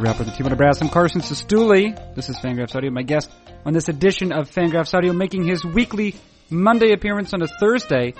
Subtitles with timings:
[0.00, 0.80] wrap up the team on the brass.
[0.80, 2.14] I'm Carson Cistulli.
[2.14, 2.90] This is Fangraphs Audio.
[2.90, 3.30] My guest
[3.66, 6.16] on this edition of Fangraphs Audio making his weekly
[6.48, 8.14] Monday appearance on a Thursday.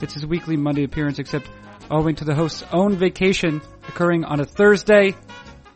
[0.00, 1.48] It's his weekly Monday appearance, except
[1.88, 5.14] owing to the host's own vacation occurring on a Thursday.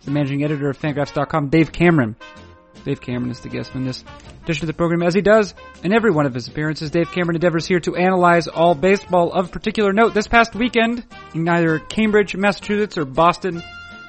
[0.04, 2.16] The managing editor of Fangraphs.com, Dave Cameron.
[2.84, 4.02] Dave Cameron is the guest on this
[4.42, 6.90] edition of the program, as he does in every one of his appearances.
[6.90, 10.14] Dave Cameron endeavors here to analyze all baseball of particular note.
[10.14, 13.62] This past weekend, in either Cambridge, Massachusetts, or Boston,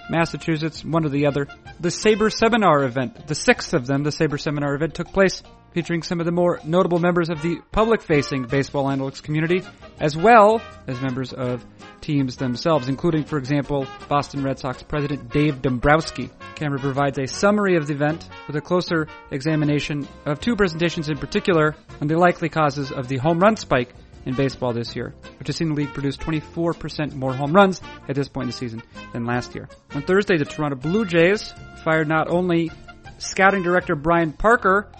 [0.09, 1.47] Massachusetts, one or the other,
[1.79, 5.41] the Sabre Seminar event, the sixth of them, the Sabre Seminar event, took place
[5.73, 9.61] featuring some of the more notable members of the public-facing baseball analytics community,
[9.99, 11.65] as well as members of
[11.99, 16.29] teams themselves, including, for example, Boston Red Sox president Dave Dombrowski.
[16.55, 21.17] Cameron provides a summary of the event with a closer examination of two presentations in
[21.17, 23.93] particular on the likely causes of the home run spike
[24.25, 28.15] in baseball this year, which has seen the league produce 24% more home runs at
[28.15, 28.81] this point in the season
[29.13, 29.69] than last year.
[29.93, 32.71] On Thursday, the Toronto Blue Jays fired not only
[33.17, 34.91] scouting director Brian Parker,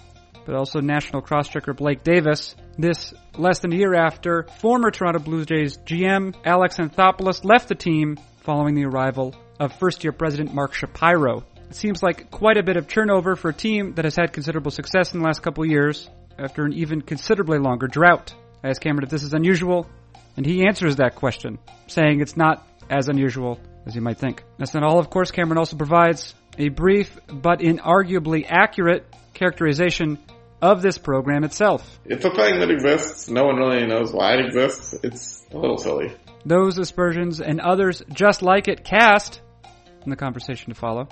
[0.46, 2.56] but also national cross-checker Blake Davis.
[2.78, 7.76] This less than a year after former Toronto Blue Jays GM Alex Anthopoulos left the
[7.76, 11.44] team following the arrival of first-year president Mark Shapiro.
[11.70, 14.72] It seems like quite a bit of turnover for a team that has had considerable
[14.72, 18.36] success in the last couple years after an even considerably longer drought.
[18.64, 19.88] I asked Cameron if this is unusual,
[20.38, 24.44] and he answers that question, saying it's not as unusual as you might think.
[24.58, 25.32] That's not all, of course.
[25.32, 30.20] Cameron also provides a brief but inarguably accurate characterization
[30.62, 32.00] of this program itself.
[32.06, 33.30] It's a thing that exists.
[33.30, 34.96] No one really knows why it exists.
[35.04, 36.16] It's a little silly.
[36.46, 39.42] Those aspersions and others just like it cast
[40.04, 41.08] in the conversation to follow.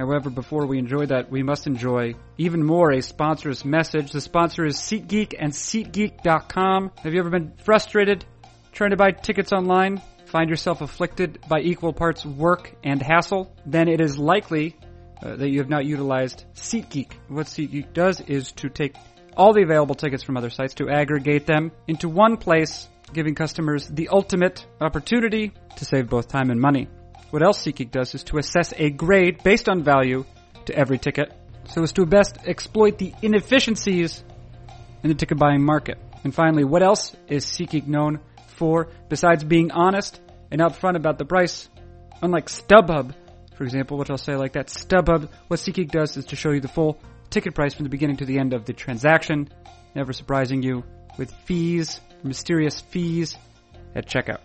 [0.00, 4.12] However, before we enjoy that, we must enjoy even more a sponsor's message.
[4.12, 6.92] The sponsor is SeatGeek and SeatGeek.com.
[7.02, 8.24] Have you ever been frustrated
[8.72, 10.00] trying to buy tickets online?
[10.24, 13.54] Find yourself afflicted by equal parts work and hassle?
[13.66, 14.74] Then it is likely
[15.22, 17.12] uh, that you have not utilized SeatGeek.
[17.28, 18.94] What SeatGeek does is to take
[19.36, 23.86] all the available tickets from other sites to aggregate them into one place, giving customers
[23.86, 26.88] the ultimate opportunity to save both time and money.
[27.30, 30.24] What else SeatGeek does is to assess a grade based on value
[30.66, 31.32] to every ticket,
[31.68, 34.24] so as to best exploit the inefficiencies
[35.02, 35.98] in the ticket buying market.
[36.24, 38.20] And finally, what else is SeatGeek known
[38.56, 40.20] for besides being honest
[40.50, 41.68] and upfront about the price?
[42.20, 43.14] Unlike StubHub,
[43.54, 46.60] for example, which I'll say like that, StubHub, what SeatGeek does is to show you
[46.60, 49.48] the full ticket price from the beginning to the end of the transaction,
[49.94, 50.82] never surprising you
[51.16, 53.36] with fees, mysterious fees
[53.94, 54.40] at checkout.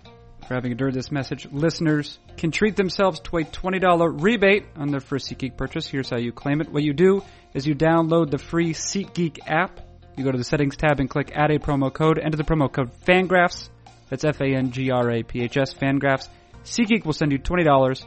[0.48, 5.00] For having endured this message, listeners can treat themselves to a $20 rebate on their
[5.00, 5.88] first SeatGeek purchase.
[5.88, 6.70] Here's how you claim it.
[6.70, 7.24] What you do
[7.56, 9.80] is you download the free SeatGeek app.
[10.16, 12.20] You go to the settings tab and click add a promo code.
[12.20, 13.70] Enter the promo code FANGRAPHS.
[14.10, 16.30] That's F-A-N-G-R-A-P-H-S, FANGRAPHS.
[16.64, 18.06] SeatGeek will send you $20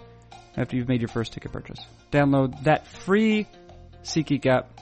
[0.56, 1.80] after you've made your first ticket purchase.
[2.12, 3.48] Download that free
[4.04, 4.80] SeatGeek app.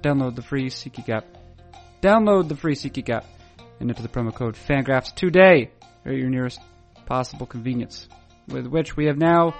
[0.00, 1.26] Download the free SeatGeek app.
[2.00, 3.26] Download the free SeatGeek app
[3.78, 5.70] and enter the promo code FANGRAPHS today
[6.06, 6.60] at your nearest
[7.06, 8.08] possible convenience.
[8.48, 9.54] With which we have now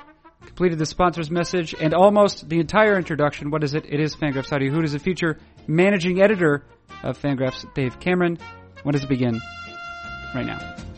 [0.45, 3.51] completed the sponsor's message and almost the entire introduction.
[3.51, 3.87] What is it?
[3.89, 4.71] It is Fangraphs Audio.
[4.71, 5.39] Who does it feature?
[5.67, 6.65] Managing editor
[7.03, 8.39] of Fangraphs, Dave Cameron.
[8.83, 9.41] When does it begin?
[10.35, 10.94] Right now.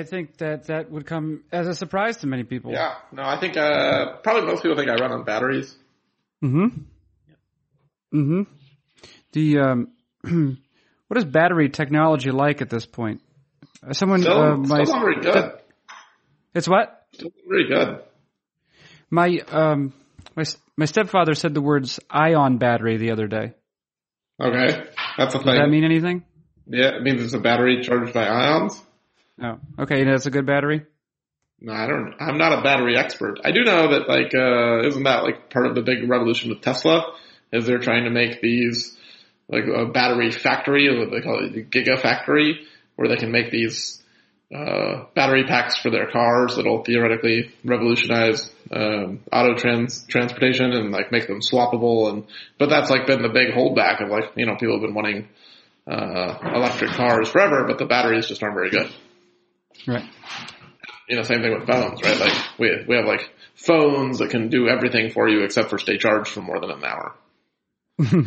[0.00, 2.72] I think that that would come as a surprise to many people.
[2.72, 2.94] Yeah.
[3.12, 5.76] No, I think uh, probably most people think I run on batteries.
[6.42, 6.80] Mm-hmm.
[8.14, 8.42] Mm-hmm.
[9.32, 9.88] The um,
[11.08, 13.20] what is battery technology like at this point?
[13.86, 15.52] Uh, Someone, Still, uh, my, still not very good.
[16.54, 18.02] it's what Still not very good.
[19.10, 19.92] my um
[20.36, 20.44] my
[20.76, 23.52] my stepfather said the words ion battery the other day.
[24.42, 24.84] Okay,
[25.18, 25.46] that's a thing.
[25.46, 26.24] Does that mean anything?
[26.66, 28.80] yeah, it means it's a battery charged by ions.
[29.42, 30.04] Oh, okay.
[30.04, 30.84] That's a good battery.
[31.60, 32.14] No, I don't.
[32.18, 33.40] I'm not a battery expert.
[33.44, 36.62] I do know that like uh isn't that like part of the big revolution with
[36.62, 37.14] Tesla?
[37.52, 38.96] Is they're trying to make these
[39.48, 42.64] like a battery factory, or what they call it, a gigafactory,
[42.96, 44.00] where they can make these
[44.54, 51.12] uh, battery packs for their cars that'll theoretically revolutionize um, auto trans transportation and like
[51.12, 52.10] make them swappable.
[52.10, 52.26] And
[52.58, 55.28] but that's like been the big holdback of like you know people have been wanting
[55.86, 58.90] uh, electric cars forever, but the batteries just aren't very good
[59.86, 60.04] Right.
[61.08, 62.18] you know, same thing with phones, right?
[62.18, 65.98] Like we we have like phones that can do everything for you except for stay
[65.98, 67.14] charged for more than an hour.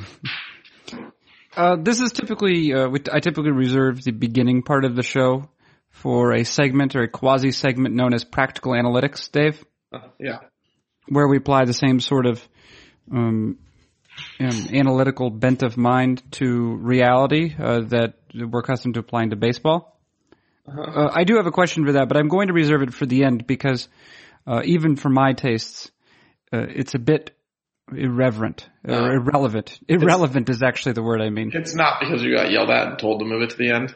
[1.55, 5.49] Uh, this is typically, uh, I typically reserve the beginning part of the show
[5.91, 10.39] for a segment or a quasi segment known as Practical Analytics, Dave, Uh, yeah.
[11.07, 12.41] where we apply the same sort of
[13.11, 13.59] um,
[14.39, 19.99] um, analytical bent of mind to reality uh, that we're accustomed to applying to baseball.
[20.67, 23.05] Uh, I do have a question for that, but I'm going to reserve it for
[23.05, 23.89] the end because
[24.47, 25.91] uh, even for my tastes,
[26.53, 27.31] uh, it's a bit
[27.91, 29.79] irreverent or Uh, irrelevant.
[29.87, 31.51] Irrelevant is actually the word I mean.
[31.53, 33.93] It's not because you got yelled at and told to move it to the end.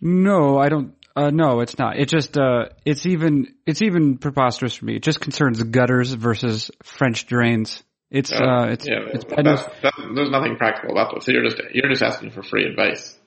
[0.00, 0.94] No, I don't.
[1.16, 1.98] Uh, no, it's not.
[1.98, 4.96] It just uh, it's even it's even preposterous for me.
[4.96, 7.82] It just concerns gutters versus French drains.
[8.10, 11.24] It's uh, it's yeah, it's but that's, that, there's nothing practical about this.
[11.24, 13.18] So you're just you're just asking for free advice.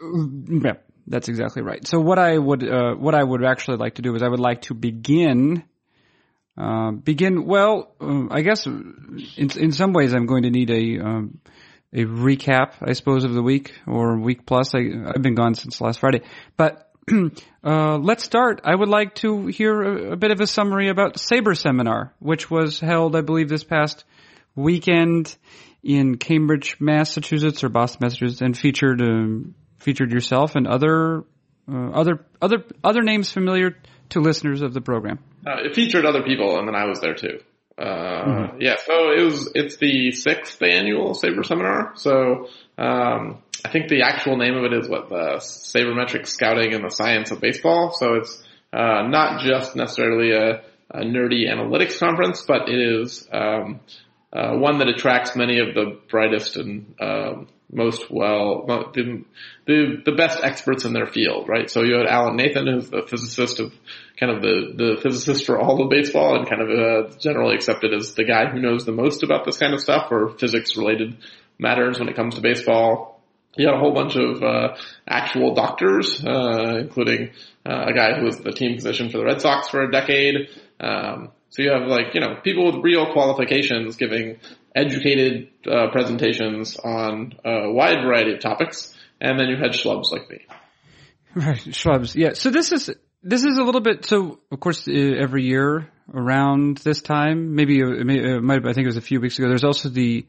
[0.00, 0.74] Yeah,
[1.06, 1.86] that's exactly right.
[1.86, 4.40] So what I would uh, what I would actually like to do is I would
[4.40, 5.64] like to begin
[6.56, 7.94] uh, begin well.
[8.00, 11.38] Uh, I guess in in some ways I'm going to need a um,
[11.92, 14.74] a recap, I suppose, of the week or week plus.
[14.74, 16.22] I I've been gone since last Friday,
[16.56, 16.88] but.
[17.64, 18.60] Uh, let's start.
[18.64, 22.50] I would like to hear a, a bit of a summary about Sabre Seminar, which
[22.50, 24.02] was held, I believe, this past
[24.56, 25.36] weekend
[25.82, 31.24] in Cambridge, Massachusetts, or Boston, Massachusetts, and featured um, featured yourself and other
[31.70, 33.76] uh, other other other names familiar
[34.10, 35.18] to listeners of the program.
[35.46, 37.40] Uh, it featured other people, and then I was there too.
[37.78, 41.92] Uh, yeah, so it was, it's the sixth annual Sabre seminar.
[41.96, 42.48] So,
[42.78, 46.90] um, I think the actual name of it is what the Sabermetric Scouting and the
[46.90, 47.92] Science of Baseball.
[47.98, 48.42] So it's,
[48.72, 53.80] uh, not just necessarily a, a nerdy analytics conference, but it is, um,
[54.32, 59.24] uh, one that attracts many of the brightest and, um, most well, the,
[59.66, 61.70] the, best experts in their field, right?
[61.70, 63.72] So you had Alan Nathan, who's the physicist of
[64.20, 67.94] kind of the, the physicist for all of baseball and kind of uh, generally accepted
[67.94, 71.16] as the guy who knows the most about this kind of stuff or physics related
[71.58, 73.20] matters when it comes to baseball.
[73.56, 74.76] You had a whole bunch of uh,
[75.06, 77.30] actual doctors, uh, including
[77.66, 80.48] uh, a guy who was the team physician for the Red Sox for a decade.
[80.80, 84.38] Um, so you have like, you know, people with real qualifications giving
[84.74, 88.96] educated uh, presentations on a wide variety of topics.
[89.20, 90.40] And then you had schlubs like me.
[91.34, 92.14] Right, Schwab's.
[92.14, 92.34] Yeah.
[92.34, 92.90] So this is
[93.22, 94.04] this is a little bit.
[94.04, 98.66] So of course, uh, every year around this time, maybe uh, it it might.
[98.66, 99.48] I think it was a few weeks ago.
[99.48, 100.26] There's also the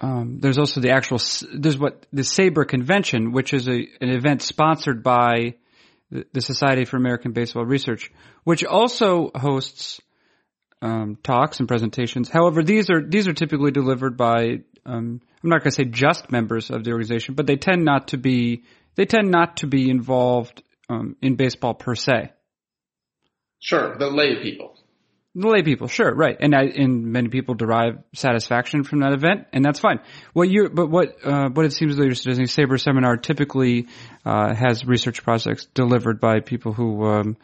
[0.00, 1.20] um, there's also the actual
[1.54, 5.54] there's what the Sabre Convention, which is a an event sponsored by
[6.10, 8.10] the Society for American Baseball Research,
[8.42, 10.00] which also hosts
[10.82, 12.28] um, talks and presentations.
[12.28, 16.30] However, these are these are typically delivered by um, I'm not going to say just
[16.30, 18.64] members of the organization, but they tend not to be
[18.94, 22.32] they tend not to be involved um, in baseball per se.
[23.58, 24.76] Sure, the lay people.
[25.34, 29.48] The lay people, sure, right, and I, and many people derive satisfaction from that event,
[29.52, 30.00] and that's fine.
[30.32, 33.88] What you, but what uh, what it seems that you're suggesting, Sabre Seminar typically
[34.24, 37.36] uh, has research projects delivered by people who um,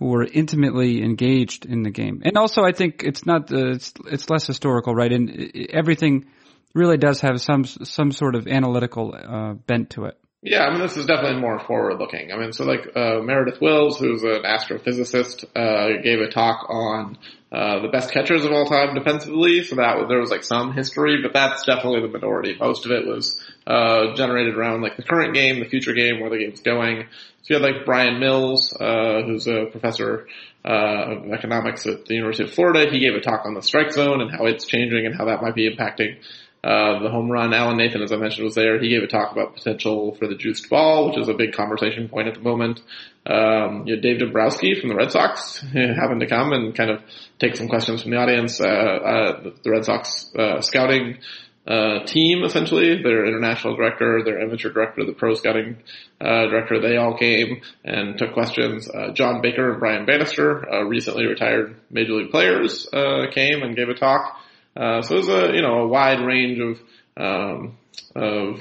[0.00, 3.92] who are intimately engaged in the game, and also I think it's not the, it's
[4.06, 6.26] it's less historical, right, and everything
[6.74, 10.18] really does have some some sort of analytical uh, bent to it.
[10.42, 12.32] Yeah, I mean, this is definitely more forward looking.
[12.32, 17.18] I mean, so like, uh, Meredith Wills, who's an astrophysicist, uh, gave a talk on,
[17.52, 19.62] uh, the best catchers of all time defensively.
[19.64, 22.56] So that there was like some history, but that's definitely the minority.
[22.58, 26.30] Most of it was, uh, generated around like the current game, the future game, where
[26.30, 27.06] the game's going.
[27.42, 30.28] So you had like Brian Mills, uh, who's a professor,
[30.64, 32.90] uh, of economics at the University of Florida.
[32.90, 35.42] He gave a talk on the strike zone and how it's changing and how that
[35.42, 36.18] might be impacting
[36.62, 37.54] uh, the home run.
[37.54, 38.78] Alan Nathan, as I mentioned, was there.
[38.78, 42.08] He gave a talk about potential for the juiced ball, which is a big conversation
[42.08, 42.80] point at the moment.
[43.26, 47.02] Um, you Dave Dombrowski from the Red Sox happened to come and kind of
[47.38, 48.60] take some questions from the audience.
[48.60, 51.18] Uh, uh, the Red Sox uh, scouting
[51.66, 55.82] uh, team, essentially, their international director, their amateur director, the pro scouting
[56.20, 58.88] uh, director, they all came and took questions.
[59.14, 63.94] John Baker and Brian Bannister, recently retired major league players, uh, came and gave a
[63.94, 64.39] talk.
[64.76, 66.80] Uh, so was a you know a wide range of
[67.16, 67.76] um,
[68.14, 68.60] of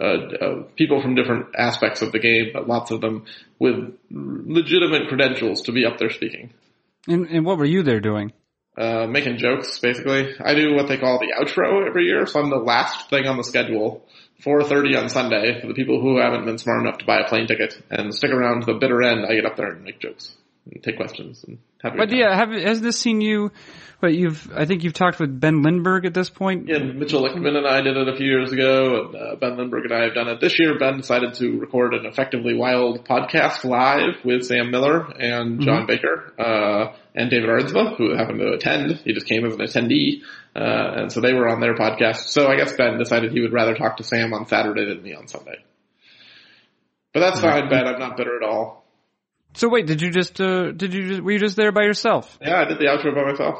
[0.00, 3.24] uh, uh, people from different aspects of the game, but lots of them
[3.58, 6.52] with legitimate credentials to be up there speaking.
[7.06, 8.32] And, and what were you there doing?
[8.76, 10.34] Uh, making jokes, basically.
[10.40, 13.36] I do what they call the outro every year, so I'm the last thing on
[13.36, 14.04] the schedule,
[14.42, 17.46] 4.30 on Sunday, for the people who haven't been smart enough to buy a plane
[17.46, 20.34] ticket and stick around to the bitter end, I get up there and make jokes
[20.82, 23.52] take questions and have But yeah, have, has this seen you?
[24.00, 26.68] But you've, I think you've talked with Ben Lindbergh at this point.
[26.68, 29.84] Yeah, Mitchell Lichtman and I did it a few years ago, and uh, Ben Lindbergh
[29.84, 30.78] and I have done it this year.
[30.78, 36.34] Ben decided to record an effectively wild podcast live with Sam Miller and John Baker
[36.38, 38.90] uh, and David Aardsma, who happened to attend.
[39.04, 40.22] He just came as an attendee,
[40.54, 42.28] uh, and so they were on their podcast.
[42.28, 45.14] So I guess Ben decided he would rather talk to Sam on Saturday than me
[45.14, 45.64] on Sunday.
[47.14, 47.86] But that's fine, Ben.
[47.86, 48.83] I'm not bitter at all.
[49.54, 52.38] So wait, did you just uh, did you just, were you just there by yourself?
[52.40, 53.56] Yeah, I did the outro by myself.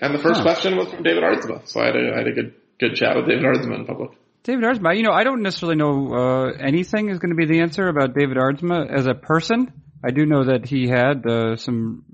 [0.00, 0.44] And the first Huh.
[0.44, 3.14] question was from David Aardsma, so I had a, I had a good good chat
[3.16, 4.10] with David Aardsma in public.
[4.42, 7.60] David Aardsma, you know, I don't necessarily know uh, anything is going to be the
[7.60, 9.72] answer about David Aardsma as a person.
[10.04, 12.04] I do know that he had uh, some.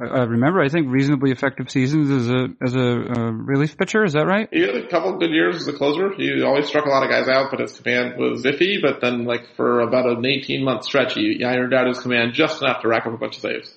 [0.00, 4.04] I I remember, I think, reasonably effective seasons as a as a uh, relief pitcher.
[4.04, 4.48] Is that right?
[4.52, 6.12] He had a couple good years as a closer.
[6.14, 8.80] He always struck a lot of guys out, but his command was iffy.
[8.80, 12.62] But then, like for about an 18 month stretch, he ironed out his command just
[12.62, 13.74] enough to rack up a bunch of saves.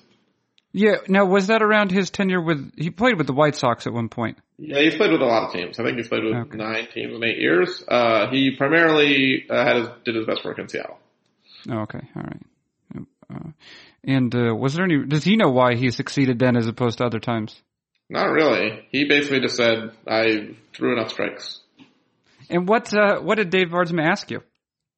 [0.72, 0.96] Yeah.
[1.08, 2.72] Now, was that around his tenure with?
[2.76, 4.38] He played with the White Sox at one point.
[4.58, 5.78] Yeah, he's played with a lot of teams.
[5.78, 6.56] I think he's played with Okay.
[6.56, 7.82] nine teams in eight years.
[7.86, 10.98] Uh, he primarily uh, had his, did his best work in Seattle.
[11.70, 12.00] Oh, okay.
[12.16, 12.42] All right.
[13.32, 13.48] Uh,
[14.06, 15.04] and uh, was there any?
[15.06, 17.60] Does he know why he succeeded then as opposed to other times?
[18.08, 18.86] Not really.
[18.90, 21.60] He basically just said, I threw enough strikes.
[22.50, 24.42] And what uh, what did Dave Aardsma ask you?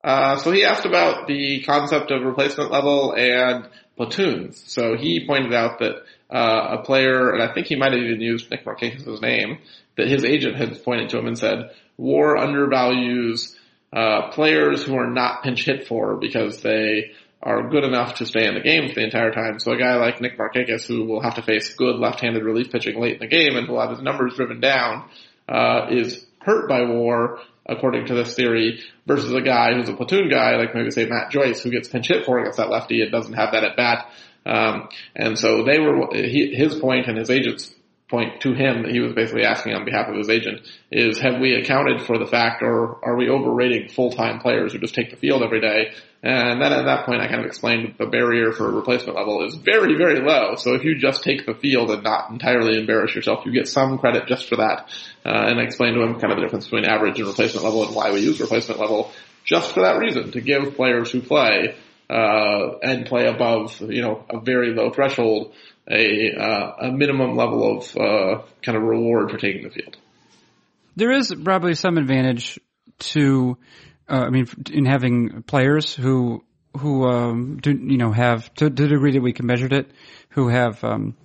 [0.03, 4.63] Uh, so he asked about the concept of replacement level and platoons.
[4.67, 5.97] So he pointed out that
[6.31, 9.59] uh, a player, and I think he might have even used Nick Markakis' name,
[9.97, 13.57] that his agent had pointed to him and said, War undervalues
[13.93, 17.13] uh, players who are not pinch hit for because they
[17.43, 19.59] are good enough to stay in the game for the entire time.
[19.59, 23.01] So a guy like Nick Markakis, who will have to face good left-handed relief pitching
[23.01, 25.09] late in the game and will have his numbers driven down,
[25.49, 30.29] uh, is hurt by war, according to this theory, versus a guy who's a platoon
[30.29, 33.13] guy, like maybe say Matt Joyce, who gets pinch hit for against that lefty and
[33.13, 34.11] doesn't have that at bat.
[34.47, 37.75] Um, and so they were, he, his point and his agent's
[38.09, 40.61] point to him that he was basically asking on behalf of his agent
[40.93, 44.95] is have we accounted for the fact or are we overrating full-time players who just
[44.95, 45.93] take the field every day?
[46.23, 49.57] And then at that point I kind of explained the barrier for replacement level is
[49.57, 50.55] very, very low.
[50.55, 53.99] So if you just take the field and not entirely embarrass yourself, you get some
[53.99, 54.89] credit just for that.
[55.25, 57.85] Uh, and I explained to him kind of the difference between average and replacement level
[57.85, 59.11] and why we use replacement level
[59.45, 61.77] just for that reason, to give players who play
[62.11, 65.55] uh, and play above, you know, a very low threshold,
[65.91, 69.97] a uh, a minimum level of uh, kind of reward for taking the field.
[70.97, 72.59] There is probably some advantage
[72.99, 73.59] to,
[74.09, 76.45] uh, I mean, in having players who
[76.79, 79.91] who um, do you know have to, to the degree that we can measure it,
[80.31, 81.17] who have um,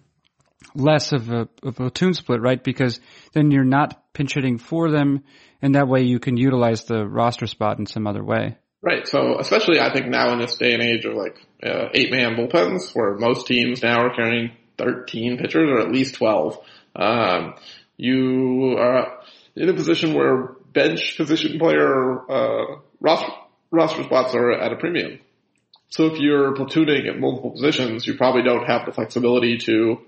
[0.75, 2.61] less of a, of a platoon split, right?
[2.63, 2.99] Because
[3.33, 5.23] then you're not pinch hitting for them,
[5.61, 8.57] and that way you can utilize the roster spot in some other way.
[8.81, 9.07] Right.
[9.07, 12.35] So especially I think now in this day and age of like uh, eight man
[12.35, 16.57] bullpens where most teams now are carrying 13 pitchers or at least 12,
[16.95, 17.53] um,
[17.97, 19.19] you are
[19.55, 23.31] in a position where bench position player, uh, roster,
[23.69, 25.19] roster spots are at a premium.
[25.89, 29.99] So if you're platooning at multiple positions, you probably don't have the flexibility to,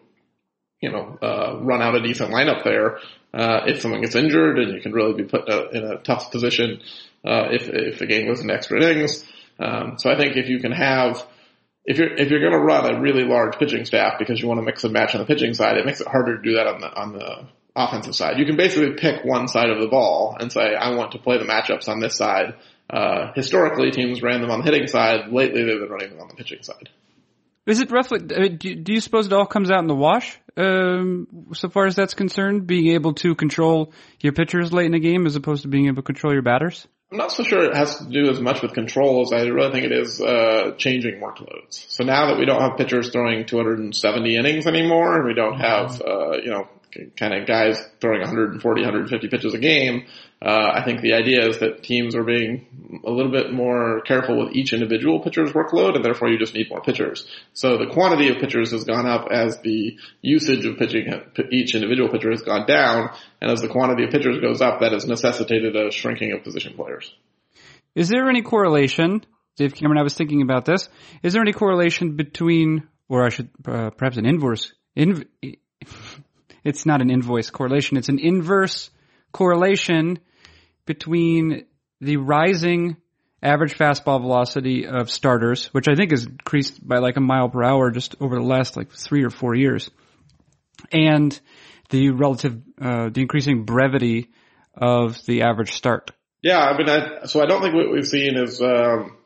[0.82, 3.00] you know, uh, run out a decent lineup there.
[3.34, 5.98] Uh, if someone gets injured and you can really be put in a, in a
[5.98, 6.82] tough position,
[7.26, 9.26] uh, if, if the game goes into extra innings.
[9.60, 11.26] Um, so I think if you can have,
[11.86, 14.60] if you're, if you're going to run a really large pitching staff because you want
[14.60, 16.68] to mix and match on the pitching side, it makes it harder to do that
[16.68, 18.40] on the, on the offensive side.
[18.40, 21.38] You can basically pick one side of the ball and say, I want to play
[21.38, 22.56] the matchups on this side.
[22.90, 25.32] Uh, historically teams ran them on the hitting side.
[25.32, 26.90] Lately they've been running them on the pitching side.
[27.66, 28.20] Is it roughly?
[28.20, 30.38] Do, do you suppose it all comes out in the wash?
[30.58, 35.00] Um, so far as that's concerned, being able to control your pitchers late in the
[35.00, 36.86] game as opposed to being able to control your batters.
[37.14, 39.72] I'm not so sure it has to do as much with control as I really
[39.72, 41.86] think it is uh, changing workloads.
[41.90, 46.02] So now that we don't have pitchers throwing 270 innings anymore, and we don't have
[46.02, 46.68] uh, you know
[47.18, 50.06] kind of guys throwing 140, 150 pitches a game,
[50.42, 54.38] uh, I think the idea is that teams are being a little bit more careful
[54.38, 57.26] with each individual pitcher's workload, and therefore you just need more pitchers.
[57.54, 61.08] So the quantity of pitchers has gone up as the usage of pitching
[61.52, 64.92] each individual pitcher has gone down, and as the quantity of pitchers goes up, that
[64.92, 67.14] has necessitated a shrinking of position players.
[67.96, 69.24] Is there any correlation,
[69.56, 69.98] Dave Cameron?
[69.98, 70.90] I was thinking about this.
[71.22, 74.74] Is there any correlation between, or I should uh, perhaps an inverse?
[74.98, 75.26] Inv-
[76.64, 77.98] it's not an invoice correlation.
[77.98, 78.90] It's an inverse
[79.32, 80.20] correlation
[80.86, 81.66] between
[82.02, 82.98] the rising
[83.42, 87.64] average fastball velocity of starters, which I think has increased by like a mile per
[87.64, 89.90] hour just over the last like three or four years,
[90.92, 91.38] and
[91.90, 94.30] the relative, uh, the increasing brevity
[94.76, 96.12] of the average start.
[96.42, 99.18] Yeah, I mean, I, so I don't think what we've seen is um,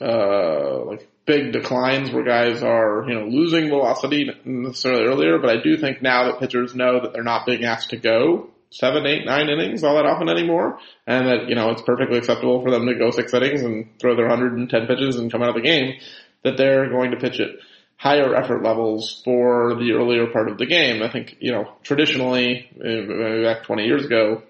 [0.00, 5.62] uh, like big declines where guys are you know losing velocity necessarily earlier, but I
[5.62, 9.24] do think now that pitchers know that they're not being asked to go seven, eight,
[9.24, 12.86] nine innings all that often anymore, and that you know it's perfectly acceptable for them
[12.86, 15.98] to go six innings and throw their 110 pitches and come out of the game,
[16.42, 17.50] that they're going to pitch at
[17.96, 21.02] higher effort levels for the earlier part of the game.
[21.02, 24.42] I think, you know, traditionally, uh, back 20 years ago,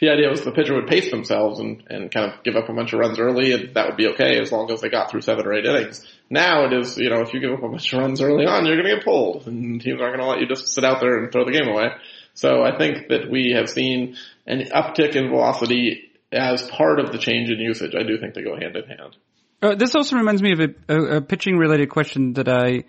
[0.00, 2.72] the idea was the pitcher would pace themselves and, and kind of give up a
[2.72, 5.22] bunch of runs early and that would be okay as long as they got through
[5.22, 6.06] seven or eight innings.
[6.30, 8.64] Now it is, you know, if you give up a bunch of runs early on,
[8.64, 11.00] you're going to get pulled and teams aren't going to let you just sit out
[11.00, 11.88] there and throw the game away.
[12.34, 17.18] So I think that we have seen an uptick in velocity as part of the
[17.18, 17.94] change in usage.
[17.98, 19.16] I do think they go hand in hand.
[19.60, 22.84] Uh, this also reminds me of a, a, a pitching related question that I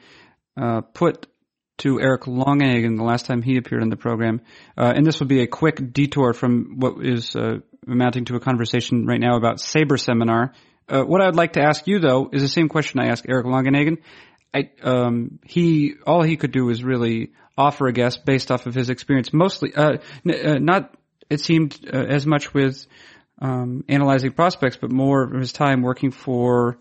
[0.55, 1.25] uh, put
[1.79, 4.41] to Eric Longenhagen the last time he appeared on the program.
[4.77, 8.39] Uh, and this will be a quick detour from what is uh, amounting to a
[8.39, 10.53] conversation right now about Saber Seminar.
[10.87, 13.25] Uh, what I would like to ask you though is the same question I asked
[13.27, 13.97] Eric Longenhagen.
[14.53, 18.73] I, um, he, all he could do was really offer a guess based off of
[18.73, 20.95] his experience, mostly, uh, n- uh, not,
[21.29, 22.87] it seemed uh, as much with,
[23.41, 26.79] um, analyzing prospects, but more of his time working for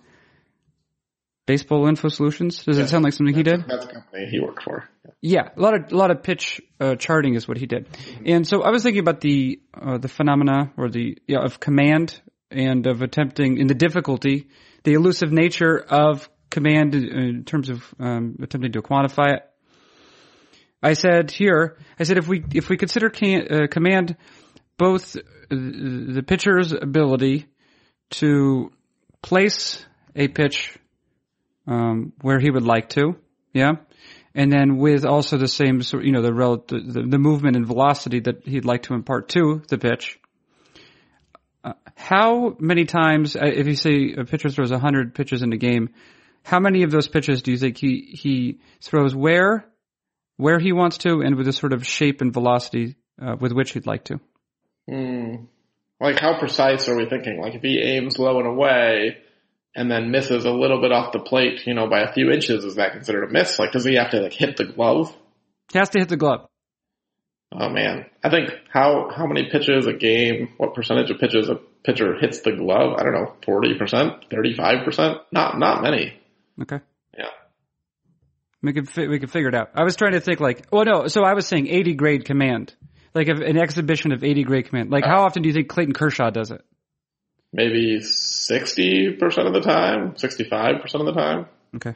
[1.49, 2.63] Baseball Info Solutions.
[2.63, 3.65] Does it sound like something he did?
[3.67, 4.87] That's the company he worked for.
[5.23, 7.89] Yeah, a lot of a lot of pitch uh, charting is what he did,
[8.27, 12.21] and so I was thinking about the uh, the phenomena or the yeah, of command
[12.51, 14.49] and of attempting in the difficulty,
[14.85, 19.43] the elusive nature of command in terms of um, attempting to quantify it.
[20.83, 24.19] I said here, I said if we if we consider can, uh, command
[24.77, 25.17] both
[25.49, 27.47] the pitcher's ability
[28.21, 28.71] to
[29.23, 29.83] place
[30.15, 30.79] a pitch
[31.69, 33.17] um, where he would like to,
[33.53, 33.73] yeah,
[34.35, 37.67] and then with also the same sort, you know, the, rel- the the movement and
[37.67, 40.19] velocity that he'd like to impart to the pitch.
[41.63, 45.57] Uh, how many times, uh, if you say a pitcher throws hundred pitches in a
[45.57, 45.91] game,
[46.43, 49.67] how many of those pitches do you think he he throws where,
[50.37, 53.73] where he wants to, and with the sort of shape and velocity uh, with which
[53.73, 54.21] he'd like to?
[54.89, 55.47] Mm.
[56.01, 57.41] Like how precise are we thinking?
[57.41, 59.19] Like if he aims low and away,
[59.79, 62.65] and then misses a little bit off the plate, you know, by a few inches,
[62.65, 63.61] is that considered a miss?
[63.61, 65.17] Like, does he have to like hit the glove?
[65.73, 66.49] He has to hit the glove.
[67.53, 70.49] Oh man, I think how how many pitches a game?
[70.57, 72.95] What percentage of pitches a pitcher hits the glove?
[72.99, 75.19] I don't know, forty percent, thirty five percent?
[75.31, 76.21] Not not many.
[76.61, 76.81] Okay.
[77.17, 77.31] Yeah.
[78.61, 79.71] We could fi- we could figure it out.
[79.77, 81.07] I was trying to think like, well, no.
[81.07, 82.75] So I was saying eighty grade command,
[83.15, 84.91] like if, an exhibition of eighty grade command.
[84.91, 86.63] Like, how uh, often do you think Clayton Kershaw does it?
[87.53, 91.47] Maybe sixty percent of the time, sixty five percent of the time.
[91.77, 91.95] Okay.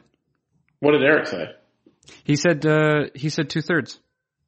[0.79, 1.45] What did Eric say?
[2.23, 3.99] He said uh, he said two thirds.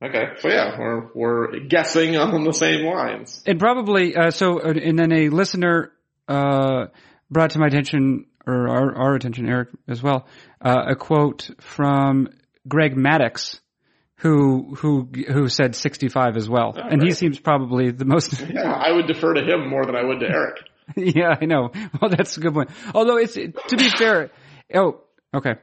[0.03, 3.41] Okay, so yeah, we're we're guessing on the same lines.
[3.45, 4.59] And probably uh, so.
[4.59, 5.91] And then a listener
[6.27, 6.87] uh,
[7.29, 10.27] brought to my attention, or our, our attention, Eric as well,
[10.61, 12.29] uh, a quote from
[12.67, 13.59] Greg Maddux,
[14.17, 18.41] who who who said sixty five as well, and he seems probably the most.
[18.49, 20.57] Yeah, I would defer to him more than I would to Eric.
[20.95, 21.71] yeah, I know.
[22.01, 22.69] Well, that's a good point.
[22.93, 24.31] Although it's to be fair.
[24.73, 25.01] Oh,
[25.33, 25.55] okay.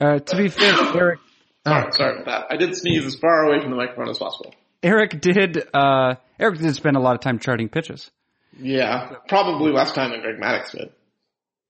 [0.00, 1.20] Uh, to be fair, Eric.
[1.66, 2.54] Sorry, sorry about that.
[2.54, 4.54] I did sneeze as far away from the microphone as possible.
[4.82, 5.62] Eric did.
[5.74, 8.10] Uh, Eric did spend a lot of time charting pitches.
[8.58, 10.90] Yeah, probably less time than Greg Maddux did.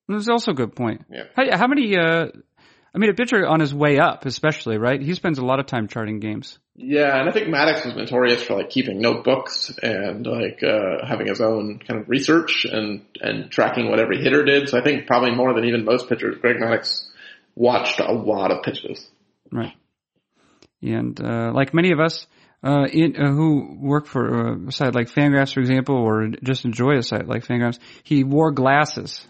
[0.09, 1.05] That's also a good point.
[1.11, 1.25] Yeah.
[1.35, 1.97] How, how many?
[1.97, 2.27] Uh,
[2.94, 5.00] I mean, a pitcher on his way up, especially, right?
[5.00, 6.59] He spends a lot of time charting games.
[6.74, 11.26] Yeah, and I think Maddux was notorious for like keeping notebooks and like uh having
[11.26, 14.68] his own kind of research and and tracking what every hitter did.
[14.68, 17.07] So I think probably more than even most pitchers, Greg Maddux
[17.55, 19.07] watched a lot of pitches.
[19.53, 19.74] Right.
[20.83, 22.26] And uh, like many of us
[22.62, 26.64] uh, in, uh, who work for uh, a site like Fangraphs, for example, or just
[26.64, 29.26] enjoy a site like Fangraphs, he wore glasses.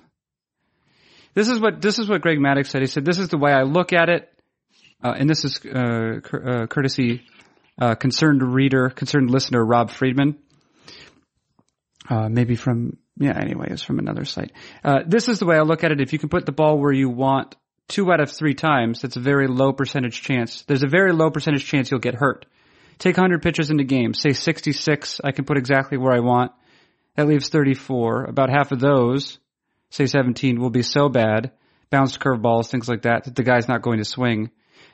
[1.34, 2.80] This is what this is what Greg Maddux said.
[2.80, 4.28] He said, "This is the way I look at it,"
[5.02, 7.22] uh, and this is uh, cur- uh, courtesy
[7.80, 10.36] uh, concerned reader, concerned listener Rob Friedman.
[12.08, 13.38] Uh, maybe from yeah.
[13.38, 14.52] Anyway, it's from another site.
[14.82, 16.00] Uh, this is the way I look at it.
[16.00, 17.54] If you can put the ball where you want
[17.88, 20.62] two out of three times, that's a very low percentage chance.
[20.62, 22.46] There's a very low percentage chance you'll get hurt.
[22.98, 26.52] Take 100 pitches in the game, say 66, I can put exactly where I want.
[27.16, 28.24] That leaves 34.
[28.24, 29.38] About half of those,
[29.90, 31.52] say 17, will be so bad,
[31.90, 34.50] bounced curveballs, things like that, that the guy's not going to swing.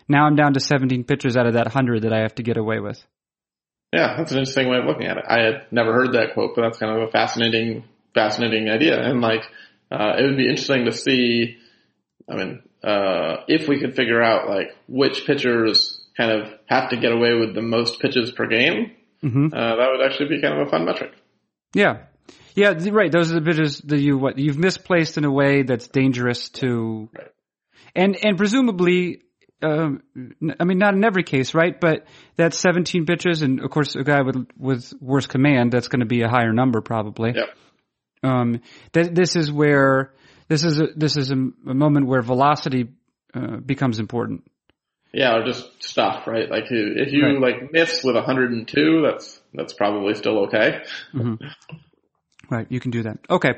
[0.09, 2.57] Now I'm down to 17 pitches out of that 100 that I have to get
[2.57, 3.05] away with.
[3.93, 5.25] Yeah, that's an interesting way of looking at it.
[5.29, 9.01] I had never heard that quote, but that's kind of a fascinating, fascinating idea.
[9.01, 9.45] And like,
[9.91, 11.59] uh, it would be interesting to see,
[12.29, 16.97] I mean, uh, if we could figure out like which pitchers kind of have to
[16.97, 20.61] get away with the most pitches per game, hmm uh, that would actually be kind
[20.61, 21.13] of a fun metric.
[21.75, 22.03] Yeah.
[22.57, 23.13] Yeah, right.
[23.13, 27.09] Those are the pitches that you what you've misplaced in a way that's dangerous to,
[27.17, 27.29] Right.
[27.95, 29.23] and and presumably,
[29.63, 30.03] um,
[30.59, 31.79] I mean, not in every case, right?
[31.79, 36.01] But that's 17 bitches, and of course, a guy with with worse command, that's going
[36.01, 37.35] to be a higher number probably.
[37.35, 37.49] Yep.
[38.23, 38.61] Um,
[38.93, 40.13] th- this is where
[40.49, 42.89] this is a, this is a, a moment where velocity
[43.35, 44.51] uh, becomes important.
[45.13, 46.51] Yeah, or just stuff, right?
[46.51, 47.41] Like if you Right.
[47.41, 50.83] like miss with 102, that's that's probably still okay.
[52.51, 53.19] Right, you can do that.
[53.29, 53.55] Okay.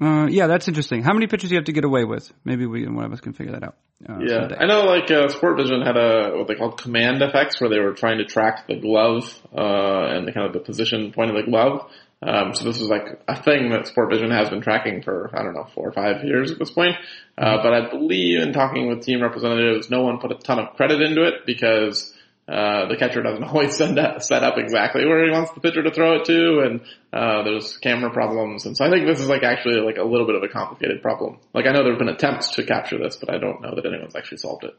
[0.00, 1.02] Uh, yeah, that's interesting.
[1.02, 2.32] How many pitches do you have to get away with?
[2.44, 3.76] Maybe we and one of us can figure that out.
[4.08, 4.56] Uh, Yeah, someday.
[4.56, 4.84] I know.
[4.84, 8.18] Like uh, Sport Vision had a what they called command effects, where they were trying
[8.18, 11.88] to track the glove uh, and the kind of the position point of the glove.
[12.24, 15.42] Um, so this is like a thing that Sport Vision has been tracking for I
[15.42, 16.96] don't know four or five years at this point.
[17.36, 20.74] Uh, but I believe in talking with team representatives, no one put a ton of
[20.74, 22.14] credit into it because
[22.52, 25.82] uh, the catcher doesn't always send up, set up exactly where he wants the pitcher
[25.82, 26.80] to throw it to, and
[27.12, 30.26] uh, there's camera problems, and so I think this is like actually like a little
[30.26, 31.38] bit of a complicated problem.
[31.54, 33.86] Like I know there have been attempts to capture this, but I don't know that
[33.86, 34.74] anyone's actually solved it.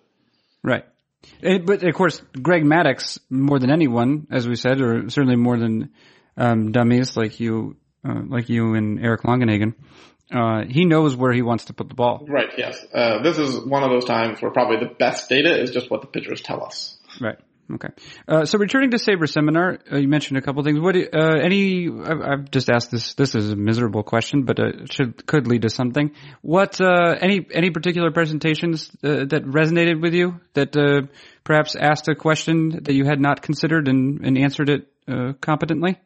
[0.63, 0.85] Right.
[1.41, 5.57] Eh, but of course, Greg Maddux, more than anyone, as we said, or certainly more
[5.57, 5.91] than
[6.37, 9.73] um, dummies like you, uh, like you and Eric Longenhagen,
[10.31, 12.25] uh, he knows where he wants to put the ball.
[12.27, 12.49] Right.
[12.57, 12.83] Yes.
[12.93, 16.01] Uh, this is one of those times where probably the best data is just what
[16.01, 16.97] the pitchers tell us.
[17.19, 17.37] Right.
[17.71, 17.89] Okay.
[18.27, 20.79] Uh, so returning to Saber Seminar, uh, you mentioned a couple things.
[20.79, 24.67] What, uh, any, I've, I've just asked this, this is a miserable question, but uh,
[24.67, 26.11] it should, could lead to something.
[26.41, 30.73] What, uh, any, any particular presentations uh, that resonated with you that,
[31.43, 34.87] perhaps asked a question that you had not considered and, and answered it,
[35.41, 35.99] competently?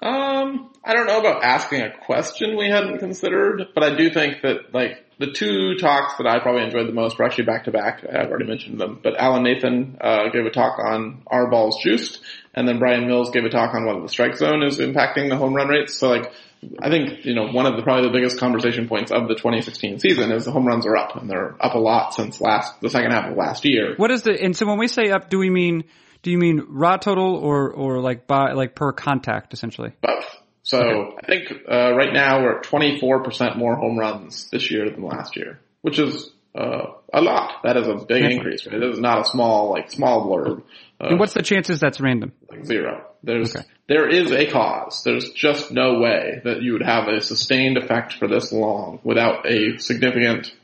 [0.00, 4.42] Um, I don't know about asking a question we hadn't considered, but I do think
[4.42, 7.70] that like the two talks that I probably enjoyed the most were actually back to
[7.70, 8.02] back.
[8.08, 12.20] I've already mentioned them, but Alan Nathan uh, gave a talk on our balls juiced,
[12.54, 15.36] and then Brian Mills gave a talk on whether the strike zone is impacting the
[15.36, 15.98] home run rates.
[15.98, 16.32] So like,
[16.80, 19.98] I think you know one of the probably the biggest conversation points of the 2016
[19.98, 22.88] season is the home runs are up, and they're up a lot since last the
[22.88, 23.96] second half of last year.
[23.98, 25.84] What is the, and so when we say up, do we mean,
[26.22, 29.92] do you mean raw total or, or like by, like per contact essentially?
[30.00, 30.24] both.
[30.62, 35.02] So I think uh, right now we're at 24% more home runs this year than
[35.02, 37.62] last year, which is uh, a lot.
[37.64, 38.66] That is a big increase.
[38.66, 38.76] Right?
[38.76, 40.62] It is not a small like small blurb.
[41.00, 42.32] Uh, And what's the chances that's random?
[42.50, 43.06] like zero.
[43.22, 43.64] There's Okay.
[43.88, 45.02] there is a cause.
[45.04, 49.46] There's just no way that you would have a sustained effect for this long without
[49.50, 50.54] a significant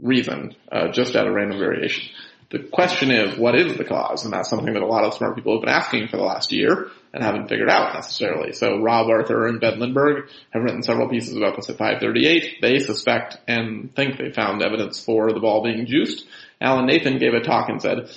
[0.00, 2.08] reason, uh, just out of random variation.
[2.50, 4.24] The question is, what is the cause?
[4.24, 6.52] And that's something that a lot of smart people have been asking for the last
[6.52, 8.52] year and haven't figured out necessarily.
[8.52, 12.60] So Rob Arthur and Ben Lindbergh have written several pieces about this at 538.
[12.60, 16.26] They suspect and think they found evidence for the ball being juiced.
[16.60, 18.10] Alan Nathan gave a talk and said,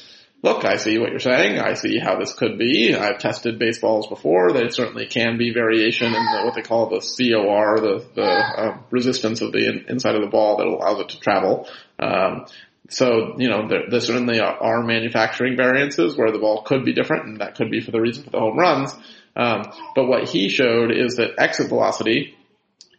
[0.43, 1.59] look, I see what you're saying.
[1.59, 2.95] I see how this could be.
[2.95, 4.51] I've tested baseballs before.
[4.51, 8.77] There certainly can be variation in the, what they call the COR, the, the uh,
[8.91, 11.67] resistance of the in, inside of the ball that allows it to travel.
[11.99, 12.45] Um,
[12.89, 17.26] so, you know, there, there certainly are, manufacturing variances where the ball could be different
[17.26, 18.93] and that could be for the reason for the home runs.
[19.36, 22.36] Um, but what he showed is that exit velocity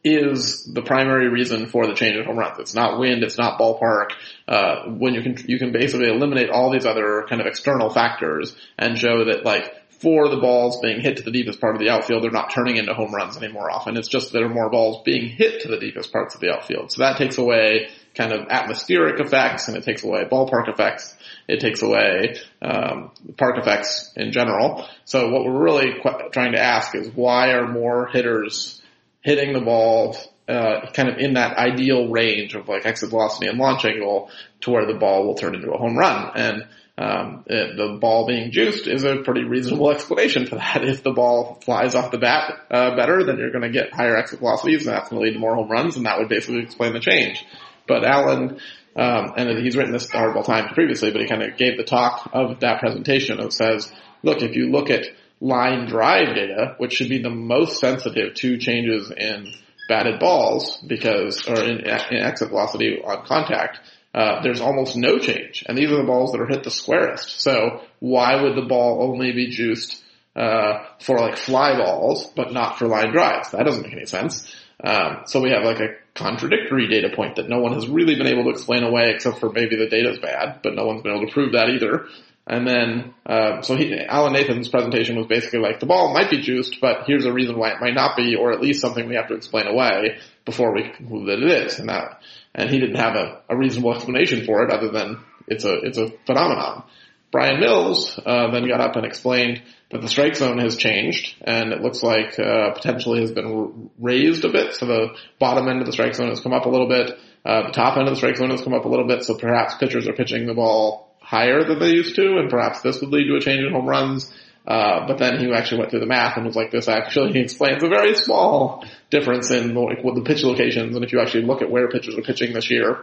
[0.04, 2.58] is the primary reason for the change in home runs.
[2.58, 4.10] It's not wind, it's not ballpark.
[4.46, 8.54] Uh, when you can, you can basically eliminate all these other kind of external factors
[8.78, 11.90] and show that like for the balls being hit to the deepest part of the
[11.90, 13.96] outfield, they're not turning into home runs any more often.
[13.96, 16.92] It's just there are more balls being hit to the deepest parts of the outfield.
[16.92, 21.16] So that takes away kind of atmospheric effects and it takes away ballpark effects.
[21.46, 24.86] It takes away um, park effects in general.
[25.04, 28.80] So what we're really qu- trying to ask is why are more hitters
[29.22, 30.16] hitting the ball
[30.48, 34.30] uh, kind of in that ideal range of like exit velocity and launch angle
[34.62, 36.32] to where the ball will turn into a home run.
[36.34, 36.66] And
[36.96, 40.84] um, it, the ball being juiced is a pretty reasonable explanation for that.
[40.84, 44.16] If the ball flies off the bat uh, better, then you're going to get higher
[44.16, 46.62] exit velocities, and that's going to lead to more home runs, and that would basically
[46.62, 47.44] explain the change.
[47.88, 48.60] But Alan,
[48.94, 52.30] um, and he's written this Hardball Times previously, but he kind of gave the talk
[52.32, 53.90] of that presentation and says,
[54.22, 55.06] look, if you look at
[55.40, 59.52] line drive data, which should be the most sensitive to changes in
[59.88, 63.78] batted balls because, or in, in exit velocity on contact,
[64.14, 65.64] uh, there's almost no change.
[65.66, 67.40] And these are the balls that are hit the squarest.
[67.40, 70.02] So why would the ball only be juiced,
[70.34, 73.50] uh, for like fly balls, but not for line drives?
[73.52, 74.54] That doesn't make any sense.
[74.82, 78.26] Um, so we have like a contradictory data point that no one has really been
[78.26, 81.26] able to explain away except for maybe the data's bad, but no one's been able
[81.26, 82.06] to prove that either.
[82.46, 86.40] And then, uh, so he, Alan Nathan's presentation was basically like the ball might be
[86.40, 89.16] juiced, but here's a reason why it might not be, or at least something we
[89.16, 91.78] have to explain away before we conclude that it is.
[91.78, 92.22] And that,
[92.54, 95.98] and he didn't have a, a reasonable explanation for it other than it's a, it's
[95.98, 96.84] a phenomenon.
[97.30, 101.72] Brian Mills, uh, then got up and explained that the strike zone has changed and
[101.72, 104.74] it looks like, uh, potentially has been raised a bit.
[104.74, 107.18] So the bottom end of the strike zone has come up a little bit.
[107.44, 109.24] Uh, the top end of the strike zone has come up a little bit.
[109.24, 113.00] So perhaps pitchers are pitching the ball higher than they used to, and perhaps this
[113.00, 114.32] would lead to a change in home runs.
[114.68, 117.82] Uh, but then he actually went through the math and was like, this actually explains
[117.82, 120.94] a very small difference in like, the pitch locations.
[120.94, 123.02] And if you actually look at where pitchers are pitching this year,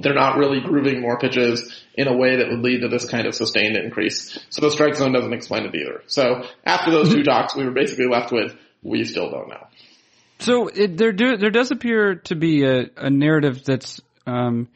[0.00, 3.26] they're not really grooving more pitches in a way that would lead to this kind
[3.26, 4.38] of sustained increase.
[4.48, 6.02] So the strike zone doesn't explain it either.
[6.06, 9.66] So after those two talks, we were basically left with, we still don't know.
[10.38, 14.68] So it, there do, there does appear to be a, a narrative that's um,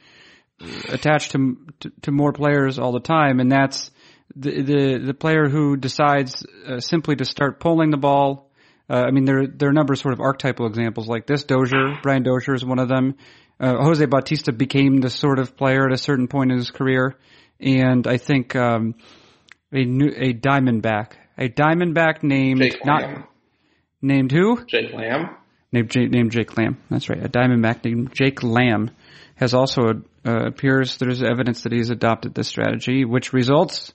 [0.88, 3.90] attached to, to, to more players all the time, and that's
[4.34, 8.50] the the, the player who decides uh, simply to start pulling the ball.
[8.88, 11.44] Uh, I mean, there there are a number of sort of archetypal examples like this.
[11.44, 13.16] Dozier, Brian Dozier is one of them.
[13.58, 17.16] Uh, Jose Bautista became this sort of player at a certain point in his career,
[17.58, 18.94] and I think um,
[19.72, 23.24] a new a Diamondback, a Diamondback named Jake not Lamb.
[24.02, 24.64] named who?
[24.66, 25.36] Jake Lamb.
[25.72, 26.78] named Jake, named Jake Lamb.
[26.90, 27.24] That's right.
[27.24, 28.90] A Diamondback named Jake Lamb
[29.36, 33.92] has also uh, appears there's evidence that he's adopted this strategy, which results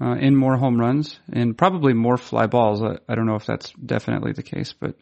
[0.00, 2.82] uh, in more home runs and probably more fly balls.
[2.82, 4.96] I, I don't know if that's definitely the case, but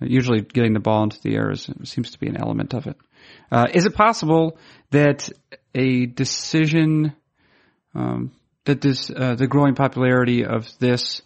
[0.00, 2.96] usually getting the ball into the air is, seems to be an element of it.
[3.52, 4.58] Uh, is it possible
[4.90, 5.28] that
[5.74, 7.14] a decision
[7.94, 8.32] um,
[8.64, 11.22] that this uh, the growing popularity of this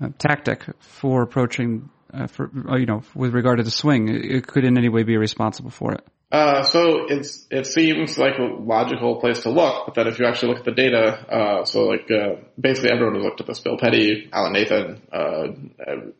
[0.00, 4.24] uh, tactic for approaching uh, for uh, you know with regard to the swing it,
[4.24, 8.36] it could in any way be responsible for it Uh, so it's it seems like
[8.38, 11.64] a logical place to look, but then if you actually look at the data, uh,
[11.64, 13.60] so like uh, basically everyone has looked at this.
[13.60, 15.46] Bill Petti, Alan Nathan, uh,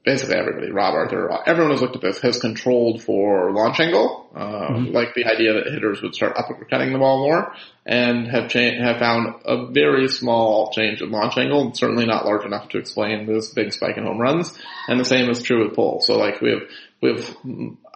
[0.05, 2.21] basically everybody, Rob Arthur, everyone has looked at this.
[2.21, 6.99] Has controlled for launch angle, uh, like the idea that hitters would start uppercutting the
[7.01, 7.53] ball more,
[7.85, 12.45] and have cha- have found a very small change in launch angle, certainly not large
[12.45, 14.57] enough to explain this big spike in home runs.
[14.87, 16.01] And the same is true with pull.
[16.01, 16.63] So like we have
[17.03, 17.37] we have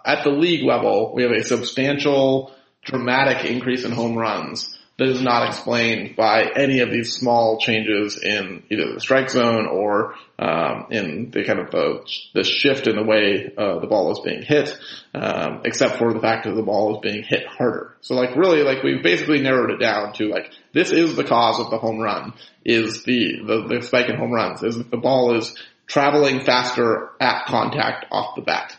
[0.05, 2.53] at the league level, we have a substantial,
[2.85, 8.23] dramatic increase in home runs that is not explained by any of these small changes
[8.23, 12.97] in either the strike zone or um, in the kind of the, the shift in
[12.97, 14.79] the way uh, the ball is being hit,
[15.15, 17.97] um, except for the fact that the ball is being hit harder.
[18.03, 21.59] So like really, like we've basically narrowed it down to like this is the cause
[21.59, 24.99] of the home run is the the, the spike in home runs is that the
[24.99, 28.77] ball is traveling faster at contact off the bat.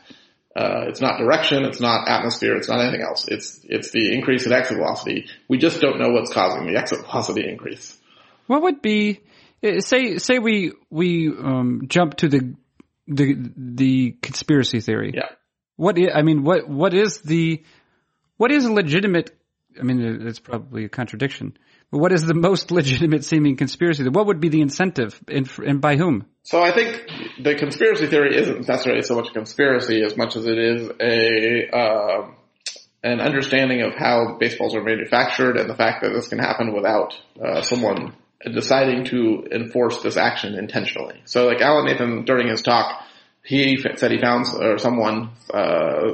[0.55, 3.25] Uh, it's not direction, it's not atmosphere, it's not anything else.
[3.27, 5.27] It's it's the increase in exit velocity.
[5.47, 7.97] We just don't know what's causing the exit velocity increase.
[8.47, 9.21] what would be
[9.63, 12.53] eh, say say we we um, jump to the
[13.07, 15.29] the the conspiracy theory Yeah.
[15.77, 17.63] what i I mean what what is the
[18.37, 19.31] what is a legitimate
[19.79, 21.55] I mean it's probably a contradiction
[21.91, 24.07] what is the most legitimate seeming conspiracy?
[24.07, 25.21] What would be the incentive?
[25.27, 26.25] And, and by whom?
[26.43, 27.03] So I think
[27.43, 31.69] the conspiracy theory isn't necessarily so much a conspiracy as much as it is a
[31.69, 32.35] um
[33.03, 37.15] an understanding of how baseballs are manufactured and the fact that this can happen without
[37.43, 38.15] uh, someone
[38.53, 41.19] deciding to enforce this action intentionally.
[41.25, 43.03] So like Alan Nathan during his talk,
[43.43, 46.11] he said he found or someone uh,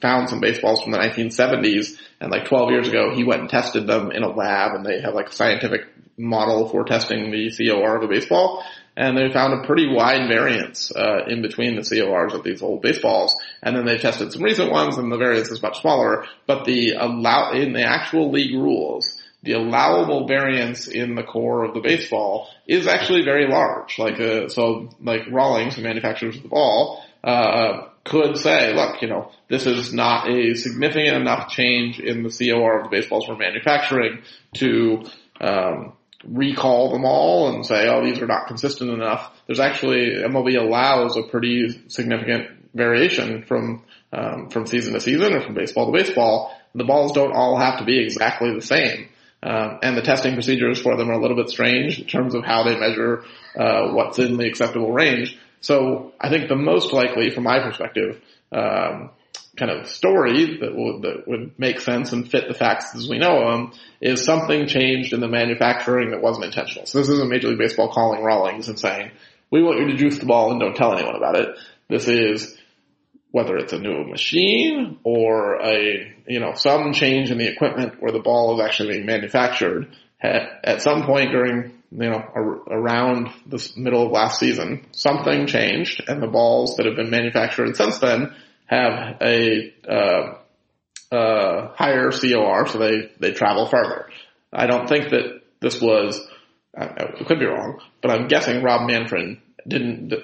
[0.00, 3.86] found some baseballs from the 1970s, and like 12 years ago, he went and tested
[3.86, 5.82] them in a lab, and they have like a scientific
[6.16, 8.64] model for testing the COR of a baseball,
[8.96, 12.82] and they found a pretty wide variance uh, in between the CORs of these old
[12.82, 13.34] baseballs.
[13.62, 16.26] And then they tested some recent ones, and the variance is much smaller.
[16.46, 21.74] But the allow in the actual league rules, the allowable variance in the core of
[21.74, 23.98] the baseball is actually very large.
[23.98, 29.08] Like, uh, so, like Rawlings, the who manufactures the ball, uh, could say, look, you
[29.08, 33.36] know, this is not a significant enough change in the COR of the baseballs we're
[33.36, 34.22] manufacturing
[34.54, 35.04] to,
[35.40, 35.92] um,
[36.26, 39.30] recall them all and say, oh, these are not consistent enough.
[39.46, 45.42] There's actually, MLB allows a pretty significant variation from, um, from season to season or
[45.42, 46.56] from baseball to baseball.
[46.74, 49.08] The balls don't all have to be exactly the same.
[49.44, 52.44] Um, and the testing procedures for them are a little bit strange in terms of
[52.44, 55.38] how they measure uh, what's in the acceptable range.
[55.60, 59.10] So I think the most likely, from my perspective, um,
[59.56, 63.18] kind of story that would that would make sense and fit the facts as we
[63.18, 66.86] know them is something changed in the manufacturing that wasn't intentional.
[66.86, 69.10] So this isn't Major League Baseball calling Rawlings and saying,
[69.50, 71.56] "We want you to juice the ball and don't tell anyone about it."
[71.88, 72.56] This is
[73.34, 78.12] whether it's a new machine or a, you know, some change in the equipment where
[78.12, 79.92] the ball is actually being manufactured
[80.22, 86.00] at, some point during, you know, ar- around the middle of last season, something changed
[86.06, 88.32] and the balls that have been manufactured since then
[88.66, 90.34] have a, uh,
[91.12, 94.10] uh, higher COR, so they, they travel farther.
[94.52, 96.24] I don't think that this was,
[96.72, 100.14] I, I could be wrong, but I'm guessing Rob Manfred didn't,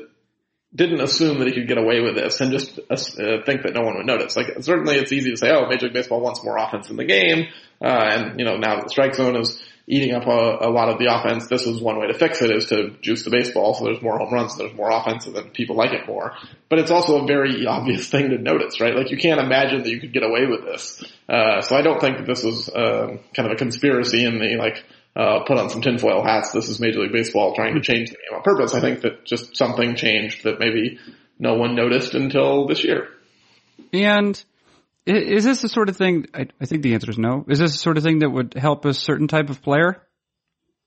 [0.74, 2.96] didn't assume that he could get away with this and just uh,
[3.44, 4.37] think that no one would notice.
[4.37, 7.04] Like certainly it's easy to say, oh, Major League Baseball wants more offense in the
[7.04, 7.48] game,
[7.83, 10.88] uh, and you know now that the strike zone is eating up a, a, lot
[10.88, 11.48] of the offense.
[11.48, 14.18] This was one way to fix it is to juice the baseball so there's more
[14.18, 16.35] home runs, so there's more offense, and then people like it more.
[16.68, 18.94] But it's also a very obvious thing to notice, right?
[18.94, 21.02] Like you can't imagine that you could get away with this.
[21.28, 24.56] Uh, so I don't think that this was uh, kind of a conspiracy in the
[24.56, 24.85] like
[25.16, 26.53] uh, put on some tinfoil hats.
[26.53, 28.75] This is Major League Baseball trying to change the game on purpose.
[28.75, 30.99] I think that just something changed that maybe
[31.38, 33.09] no one noticed until this year.
[33.92, 34.42] And
[35.07, 36.27] is this the sort of thing?
[36.35, 37.44] I, I think the answer is no.
[37.49, 40.01] Is this the sort of thing that would help a certain type of player?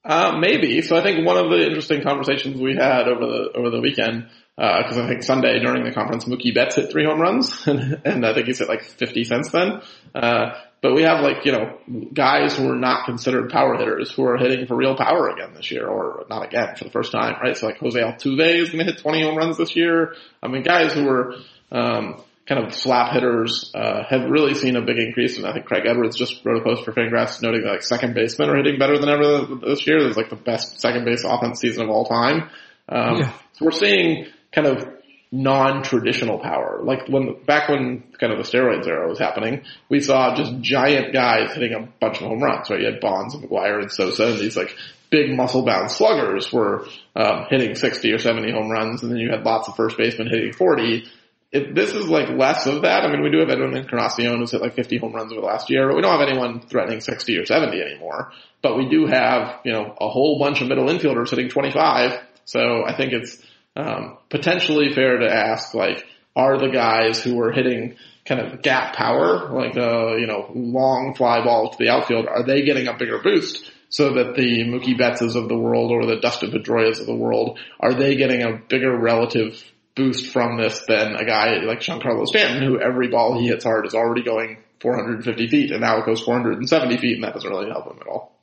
[0.06, 0.82] Uh, maybe.
[0.82, 4.28] So I think one of the interesting conversations we had over the over the weekend,
[4.58, 8.02] because uh, I think Sunday during the conference, Mookie Betts hit three home runs, and,
[8.06, 9.82] and I think he's hit like 50 cents then.
[10.14, 10.52] Uh,
[10.84, 11.80] but we have like, you know,
[12.14, 15.72] guys who are not considered power hitters who are hitting for real power again this
[15.72, 17.56] year, or not again for the first time, right?
[17.56, 20.14] So like Jose Altuve is going to hit 20 home runs this year.
[20.44, 21.36] I mean, guys who are,
[21.72, 25.38] um, kind of slap hitters, uh, have really seen a big increase.
[25.38, 28.14] And I think Craig Edwards just wrote a post for Fangraphs noting that like second
[28.14, 30.02] basemen are hitting better than ever this year.
[30.02, 32.50] There's like the best second base offense season of all time.
[32.90, 33.34] Um, yeah.
[33.54, 34.86] so we're seeing kind of
[35.34, 36.80] non-traditional power.
[36.84, 41.12] Like when, back when kind of the steroids era was happening, we saw just giant
[41.12, 42.80] guys hitting a bunch of home runs, right?
[42.80, 44.76] You had Bonds and McGwire and Sosa and these like
[45.10, 49.44] big muscle-bound sluggers were, um, hitting 60 or 70 home runs and then you had
[49.44, 51.04] lots of first basemen hitting 40.
[51.52, 53.04] If this is like less of that.
[53.04, 55.48] I mean, we do have Edwin Encarnacion who's hit like 50 home runs over the
[55.48, 58.32] last year, but we don't have anyone threatening 60 or 70 anymore.
[58.62, 62.20] But we do have, you know, a whole bunch of middle infielders hitting 25.
[62.46, 63.42] So I think it's,
[63.76, 66.04] um, potentially fair to ask, like,
[66.36, 71.14] are the guys who are hitting kind of gap power, like, uh, you know, long
[71.16, 73.72] fly balls to the outfield, are they getting a bigger boost?
[73.90, 77.60] So that the Mookie Bettses of the world or the Dustin Pedroias of the world,
[77.80, 79.64] are they getting a bigger relative
[79.96, 83.86] boost from this than a guy like Giancarlo Stanton, who every ball he hits hard
[83.86, 87.70] is already going 450 feet, and now it goes 470 feet, and that doesn't really
[87.70, 88.34] help him at all.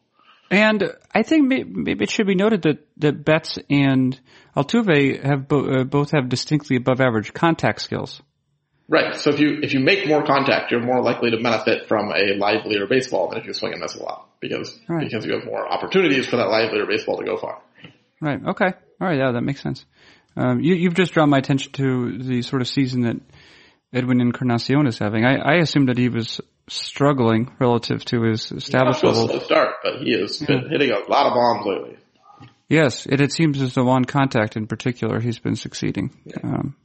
[0.53, 4.19] And I think maybe it should be noted that, that Betts and
[4.57, 8.21] Altuve have bo- uh, both have distinctly above average contact skills.
[8.89, 9.15] Right.
[9.15, 12.35] So if you if you make more contact, you're more likely to benefit from a
[12.37, 15.09] livelier baseball than if you swing and miss a lot because right.
[15.09, 17.63] because you have more opportunities for that livelier baseball to go far.
[18.21, 18.41] Right.
[18.45, 18.67] Okay.
[19.01, 19.19] All right.
[19.19, 19.87] Yeah, that makes sense.
[20.37, 23.17] Um, you, you've just drawn my attention to the sort of season that
[23.93, 25.25] Edwin Encarnacion is having.
[25.25, 29.29] I, I assumed that he was struggling relative to his established level.
[29.29, 31.97] Slow start, but he has been hitting a lot of bombs lately.
[32.71, 36.17] Yes, it, it seems as though on contact in particular, he's been succeeding.
[36.25, 36.37] Yeah.
[36.43, 36.77] Um,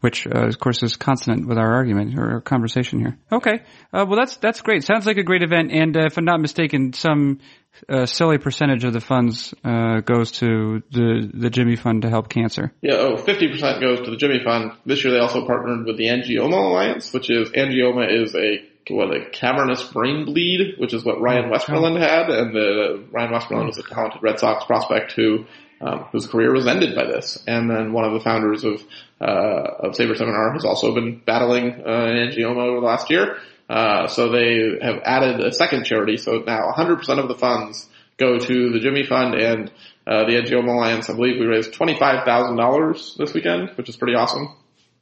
[0.00, 3.18] which, uh, of course, is consonant with our argument or our conversation here.
[3.32, 4.84] Okay, uh, well, that's that's great.
[4.84, 7.40] Sounds like a great event, and uh, if I'm not mistaken, some
[7.88, 12.28] uh, silly percentage of the funds uh, goes to the the Jimmy Fund to help
[12.28, 12.72] cancer.
[12.80, 14.72] Yeah, oh, 50% goes to the Jimmy Fund.
[14.86, 19.14] This year, they also partnered with the Angioma Alliance, which is angioma is a what
[19.14, 23.68] a cavernous brain bleed, which is what Ryan oh, Westmoreland had, and the Ryan Westmoreland
[23.68, 25.46] was a talented Red Sox prospect who
[25.80, 27.42] um, whose career was ended by this.
[27.46, 28.82] And then one of the founders of
[29.20, 33.38] uh, of Saber Seminar has also been battling uh, an angioma over the last year.
[33.68, 36.16] Uh, so they have added a second charity.
[36.16, 39.70] So now 100% of the funds go to the Jimmy Fund and
[40.06, 41.10] uh, the Angioma Alliance.
[41.10, 44.54] I believe we raised $25,000 this weekend, which is pretty awesome.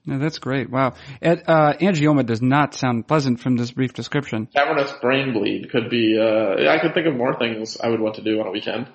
[0.07, 0.71] No, that's great.
[0.71, 0.95] Wow.
[1.21, 4.47] Uh, angioma does not sound pleasant from this brief description.
[4.47, 8.15] Cavernous brain bleed could be, uh, I could think of more things I would want
[8.15, 8.87] to do on a weekend.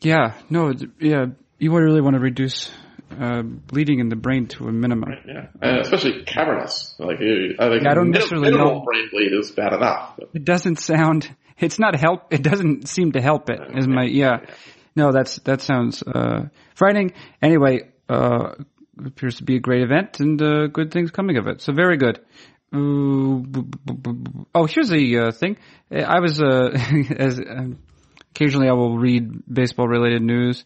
[0.00, 1.26] Yeah, no, yeah,
[1.58, 2.70] you would really want to reduce
[3.10, 5.10] uh, bleeding in the brain to a minimum.
[5.10, 6.94] Right, yeah, uh, especially cavernous.
[6.98, 8.84] Like, I think yeah, I don't necessarily know.
[8.84, 10.14] brain bleed is bad enough.
[10.18, 10.30] But.
[10.34, 11.34] It doesn't sound.
[11.58, 12.32] It's not help.
[12.32, 13.60] It doesn't seem to help it.
[13.76, 14.40] Is my yeah.
[14.94, 17.12] No, that's that sounds uh, frightening.
[17.42, 18.54] Anyway, uh,
[19.04, 21.60] appears to be a great event and uh, good things coming of it.
[21.60, 22.20] So very good.
[22.72, 25.56] oh, here's a uh, thing.
[25.90, 26.70] I was uh,
[27.16, 27.78] as um,
[28.30, 30.64] occasionally I will read baseball related news.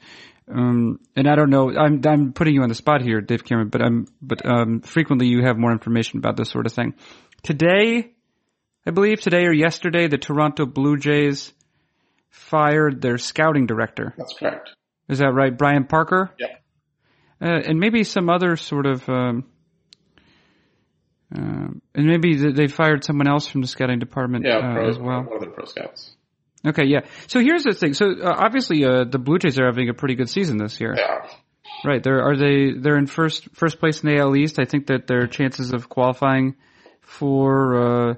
[0.49, 3.69] Um, and I don't know, I'm, I'm putting you on the spot here, Dave Cameron,
[3.69, 6.95] but I'm, but, um, frequently you have more information about this sort of thing.
[7.43, 8.13] Today,
[8.85, 11.53] I believe today or yesterday, the Toronto Blue Jays
[12.29, 14.15] fired their scouting director.
[14.19, 14.71] That's correct.
[15.09, 15.57] Is that right?
[15.57, 16.33] Brian Parker?
[16.39, 16.62] Yep.
[17.43, 19.45] Uh, and maybe some other sort of, um,
[21.35, 24.99] uh, and maybe they fired someone else from the scouting department yeah, uh, pro, as
[24.99, 25.23] well.
[25.23, 26.13] One of the pro scouts.
[26.65, 27.01] Okay, yeah.
[27.27, 27.95] So here's the thing.
[27.95, 30.95] So uh, obviously, uh, the Blue Jays are having a pretty good season this year.
[30.97, 31.27] Yeah.
[31.85, 32.01] Right.
[32.01, 34.61] They're are they they're in first first place in the AL East.
[34.61, 36.55] I think that their chances of qualifying
[37.01, 38.15] for uh,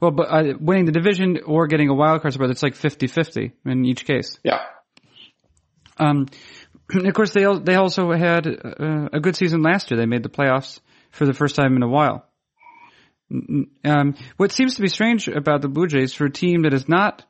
[0.00, 3.52] well, but uh, winning the division or getting a wild card spot, it's like 50-50
[3.64, 4.38] in each case.
[4.44, 4.60] Yeah.
[5.98, 6.28] Um,
[6.94, 9.98] of course, they they also had uh, a good season last year.
[9.98, 10.80] They made the playoffs
[11.10, 12.24] for the first time in a while.
[13.84, 16.88] Um, what seems to be strange about the Blue Jays for a team that has
[16.88, 17.24] not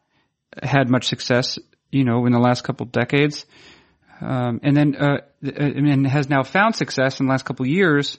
[0.63, 1.59] had much success
[1.91, 3.47] you know, in the last couple decades,
[4.21, 8.19] um, and then uh, and has now found success in the last couple years,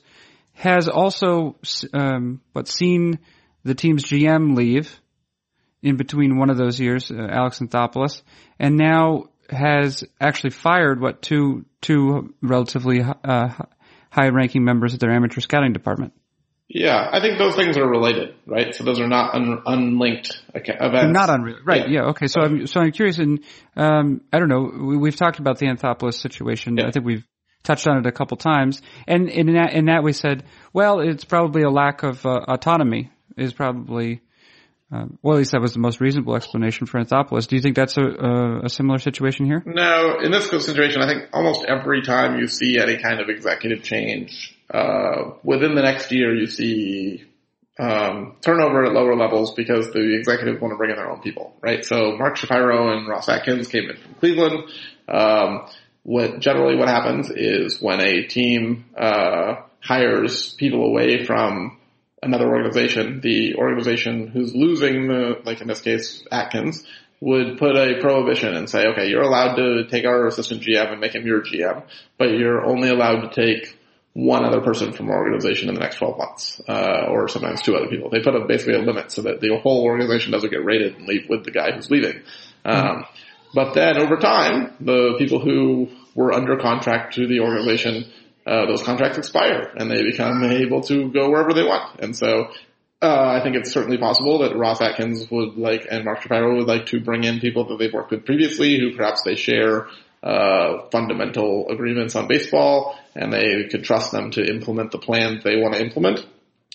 [0.53, 1.57] has also
[1.93, 3.19] um, but seen
[3.63, 4.99] the team's GM leave
[5.81, 8.21] in between one of those years, uh, Alex Anthopoulos,
[8.57, 13.49] and now has actually fired what two two relatively uh,
[14.11, 16.13] high-ranking members of their amateur scouting department.
[16.67, 18.75] Yeah, I think those things are related, right?
[18.75, 20.77] So those are not un- unlinked events.
[20.77, 21.89] They're not unrelated, right?
[21.89, 22.01] Yeah.
[22.01, 22.09] yeah.
[22.09, 22.27] Okay.
[22.27, 23.43] So I'm so I'm curious, and
[23.75, 24.95] um, I don't know.
[24.99, 26.77] We, have talked about the Anthopoulos situation.
[26.77, 26.87] Yeah.
[26.87, 27.25] I think we've
[27.63, 30.99] touched on it a couple times, and, and in that in that we said, well,
[30.99, 34.21] it's probably a lack of uh, autonomy is probably.
[34.91, 37.47] Uh, well, at least that was the most reasonable explanation for Anthopoulos.
[37.47, 39.61] Do you think that's a, a, a similar situation here?
[39.65, 43.83] No, in this situation, I think almost every time you see any kind of executive
[43.83, 47.23] change, uh, within the next year you see
[47.79, 51.55] um, turnover at lower levels because the executives want to bring in their own people,
[51.61, 51.85] right?
[51.85, 54.69] So Mark Shapiro and Ross Atkins came in from Cleveland.
[55.07, 55.67] Um,
[56.03, 61.78] what generally what happens is when a team uh, hires people away from
[62.21, 66.83] another organization, the organization who's losing the, like in this case, Atkins,
[67.21, 71.01] would put a prohibition and say, okay, you're allowed to take our assistant GM and
[71.01, 71.83] make him your GM,
[72.17, 73.77] but you're only allowed to take
[74.13, 77.75] one other person from our organization in the next 12 months, uh, or sometimes two
[77.75, 78.09] other people.
[78.09, 81.07] They put a, basically a limit so that the whole organization doesn't get raided and
[81.07, 82.21] leave with the guy who's leaving.
[82.65, 83.01] Um, mm-hmm.
[83.53, 88.05] but then over time, the people who were under contract to the organization,
[88.49, 91.99] uh, those contracts expire and they become able to go wherever they want.
[91.99, 92.49] And so,
[92.99, 96.67] uh, I think it's certainly possible that Ross Atkins would like, and Mark Shapiro would
[96.67, 99.87] like to bring in people that they've worked with previously who perhaps they share
[100.23, 105.57] uh, fundamental agreements on baseball and they could trust them to implement the plan they
[105.57, 106.25] want to implement.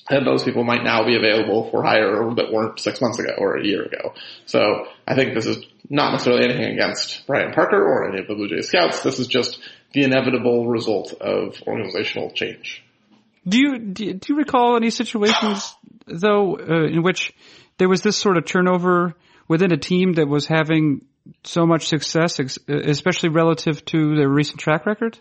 [0.08, 3.56] And those people might now be available for hire that weren't six months ago or
[3.56, 4.12] a year ago.
[4.44, 8.34] So I think this is not necessarily anything against Brian Parker or any of the
[8.34, 9.02] Blue Jays scouts.
[9.02, 9.58] This is just
[9.94, 12.82] the inevitable result of organizational change.
[13.46, 15.74] Do you do you recall any situations
[16.06, 17.32] though uh, in which
[17.78, 19.14] there was this sort of turnover
[19.48, 21.02] within a team that was having
[21.44, 25.18] so much success, especially relative to their recent track record?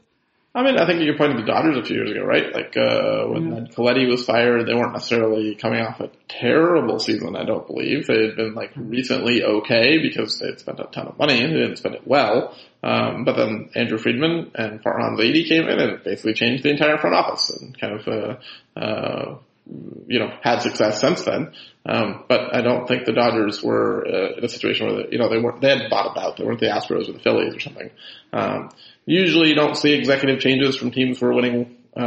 [0.56, 2.54] I mean, I think you could point to the Dodgers a few years ago, right?
[2.54, 3.74] Like uh, when yeah.
[3.74, 7.36] Colletti was fired, they weren't necessarily coming off a terrible season.
[7.36, 11.08] I don't believe they had been like recently okay because they had spent a ton
[11.08, 12.56] of money and they didn't spend it well.
[12.84, 17.00] Um, but then Andrew Friedman and Farhan Zaidi came in and basically changed the entire
[17.00, 21.54] front office and kind of uh, uh, you know, had success since then.
[21.86, 25.30] Um, but I don't think the Dodgers were uh, in a situation where, you know,
[25.30, 26.38] they weren't, they had bottomed out.
[26.38, 27.90] They weren't the Astros or the Phillies or something.
[28.32, 28.70] Um,
[29.06, 32.00] usually you don't see executive changes from teams who are winning, uh,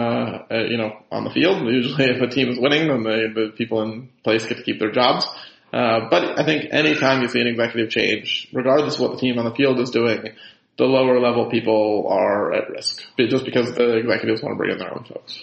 [0.51, 1.67] uh, you know, on the field.
[1.67, 4.79] Usually if a team is winning, then they, the people in place get to keep
[4.79, 5.27] their jobs.
[5.73, 9.39] Uh, but I think anytime you see an executive change, regardless of what the team
[9.39, 10.31] on the field is doing,
[10.79, 14.79] the lower level people are at risk just because the executives want to bring in
[14.79, 15.43] their own folks.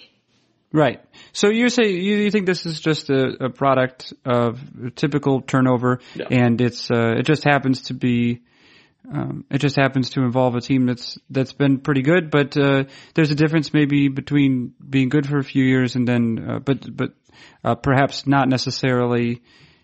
[0.71, 0.99] Right.
[1.33, 4.59] So you say you, you think this is just a, a product of
[4.95, 6.27] typical turnover, yeah.
[6.29, 8.43] and it's uh, it just happens to be
[9.11, 12.85] um, it just happens to involve a team that's that's been pretty good, but uh,
[13.15, 16.95] there's a difference maybe between being good for a few years and then, uh, but
[16.95, 17.13] but
[17.63, 19.41] uh, perhaps not necessarily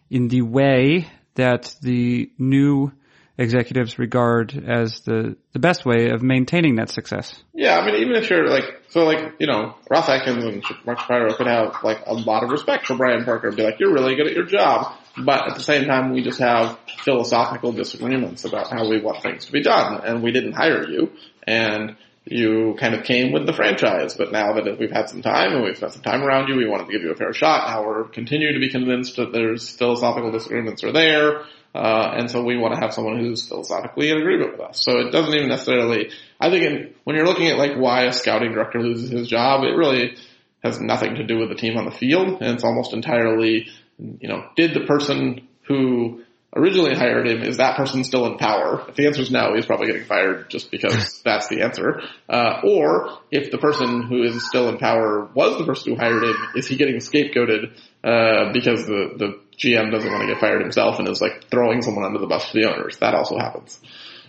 [0.10, 2.92] in the way that the new
[3.40, 7.42] executives regard as the, the best way of maintaining that success.
[7.54, 11.00] Yeah, I mean, even if you're like, so like, you know, Ross Atkins and Mark
[11.00, 13.94] Shapiro could have like a lot of respect for Brian Parker and be like, you're
[13.94, 14.94] really good at your job.
[15.18, 19.46] But at the same time, we just have philosophical disagreements about how we want things
[19.46, 20.02] to be done.
[20.04, 21.12] And we didn't hire you.
[21.48, 25.54] And you kind of came with the franchise, but now that we've had some time
[25.54, 27.70] and we've spent some time around you, we wanted to give you a fair shot.
[27.70, 32.44] Now we're continuing to be convinced that there's philosophical disagreements are there uh, and so
[32.44, 34.84] we want to have someone who's philosophically in agreement with us.
[34.84, 36.10] So it doesn't even necessarily,
[36.40, 39.64] I think in, when you're looking at like why a scouting director loses his job,
[39.64, 40.18] it really
[40.64, 42.42] has nothing to do with the team on the field.
[42.42, 43.68] And it's almost entirely,
[43.98, 46.24] you know, did the person who
[46.56, 48.84] originally hired him, is that person still in power?
[48.90, 52.02] If the answer is no, he's probably getting fired just because that's the answer.
[52.28, 56.24] Uh, or if the person who is still in power was the person who hired
[56.24, 60.62] him, is he getting scapegoated, uh, because the, the GM doesn't want to get fired
[60.62, 62.98] himself and is like throwing someone under the bus to the owners.
[63.00, 63.80] That also happens.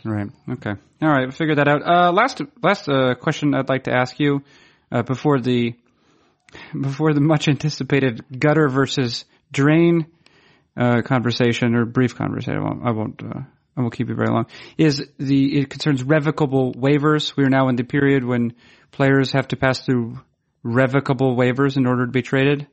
[0.05, 0.29] Right.
[0.51, 0.73] Okay.
[1.03, 1.33] All right.
[1.33, 1.83] Figure that out.
[1.87, 4.43] Uh, last last uh, question I'd like to ask you
[4.91, 5.75] uh, before the
[6.79, 10.07] before the much anticipated gutter versus drain
[10.77, 12.59] uh, conversation or brief conversation.
[12.59, 12.87] I won't.
[12.87, 13.23] I won't.
[13.23, 13.41] Uh,
[13.77, 14.47] I won't keep you very long.
[14.79, 17.37] Is the it concerns revocable waivers?
[17.37, 18.55] We are now in the period when
[18.91, 20.19] players have to pass through
[20.63, 22.67] revocable waivers in order to be traded.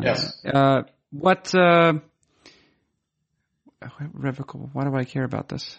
[0.00, 0.44] Yes.
[0.44, 1.94] Uh, what, uh,
[4.12, 4.70] revocable.
[4.72, 5.78] Why do I care about this?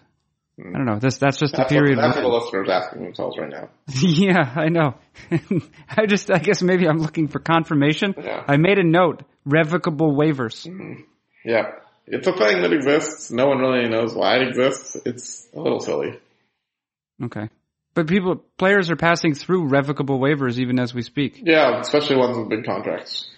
[0.60, 1.00] I don't know.
[1.00, 1.98] This that's just That's the period.
[1.98, 3.70] What, that's what the listeners asking themselves right now.
[3.88, 4.96] yeah, I know.
[5.90, 8.14] I just, I guess maybe I'm looking for confirmation.
[8.22, 8.44] Yeah.
[8.48, 10.68] I made a note: revocable waivers.
[11.44, 11.72] Yeah.
[12.06, 13.32] It's a thing that exists.
[13.32, 14.98] No one really knows why it exists.
[15.06, 16.20] It's a little silly.
[17.24, 17.50] Okay,
[17.94, 21.40] but people, players are passing through revocable waivers even as we speak.
[21.42, 23.30] Yeah, especially ones with big contracts.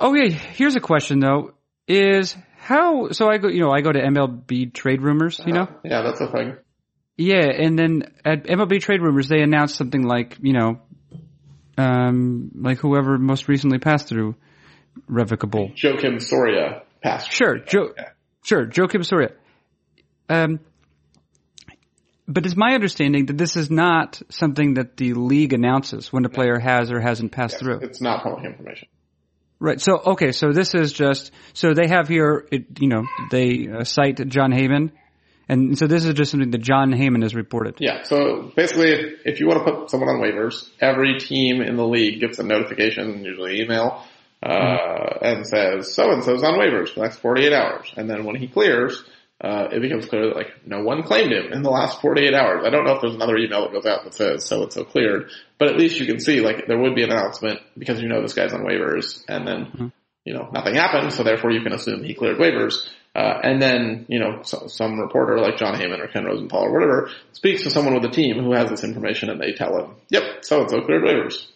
[0.00, 1.52] Okay, here's a question though:
[1.86, 3.10] Is how?
[3.10, 5.40] So I go, you know, I go to MLB trade rumors.
[5.44, 6.56] You know, Yeah, that's a thing.
[7.16, 10.80] yeah, and then at MLB trade rumors they announce something like, you know,
[11.76, 14.34] um, like whoever most recently passed through
[15.06, 15.70] revocable.
[15.76, 17.30] Joakim Soria passed.
[17.30, 17.92] Sure, Joe.
[17.96, 18.08] Yeah.
[18.42, 19.32] Sure, Joe Soria.
[20.28, 20.60] Um,
[22.26, 26.28] but it's my understanding that this is not something that the league announces when a
[26.28, 27.80] player has or hasn't passed through.
[27.80, 28.88] It's not public information.
[29.60, 29.80] Right.
[29.80, 30.32] So, okay.
[30.32, 34.52] So this is just, so they have here, it, you know, they uh, cite Jon
[34.52, 34.92] Heyman.
[35.50, 37.74] And so this is just something that Jon Heyman has reported.
[37.80, 41.76] Yeah, so basically, if, if you want to put someone on waivers, every team in
[41.76, 44.04] the league gets a notification, usually email,
[44.44, 47.92] uh, and says, so and so's on waivers for the next 48 hours.
[47.96, 49.02] And then when he clears,
[49.40, 52.62] uh, it becomes clear that like no one claimed him in the last 48 hours.
[52.66, 54.84] I don't know if there's another email that goes out that says so and so
[54.84, 58.08] cleared, but at least you can see like there would be an announcement because you
[58.08, 59.92] know this guy's on waivers and then,
[60.24, 62.86] you know, nothing happened, so therefore you can assume he cleared waivers.
[63.16, 66.72] Uh, and then, you know, so, some reporter like Jon Heyman or Ken Rosenthal or
[66.72, 69.96] whatever speaks to someone with a team who has this information and they tell him,
[70.10, 71.46] yep, so and so cleared waivers.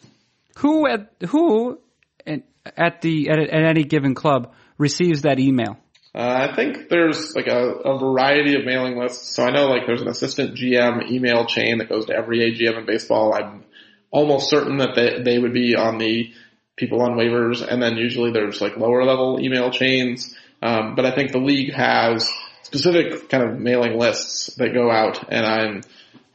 [0.58, 1.78] Who at, who
[2.26, 2.42] at,
[2.76, 5.78] at the, at, at any given club receives that email?
[6.14, 9.34] Uh, I think there's like a, a variety of mailing lists.
[9.34, 12.78] So I know like there's an assistant GM email chain that goes to every AGM
[12.78, 13.34] in baseball.
[13.34, 13.64] I'm
[14.10, 16.32] almost certain that they, they would be on the
[16.76, 17.66] people on waivers.
[17.66, 20.34] And then usually there's like lower level email chains.
[20.62, 22.30] Um, but I think the league has
[22.62, 25.82] specific kind of mailing lists that go out and I'm,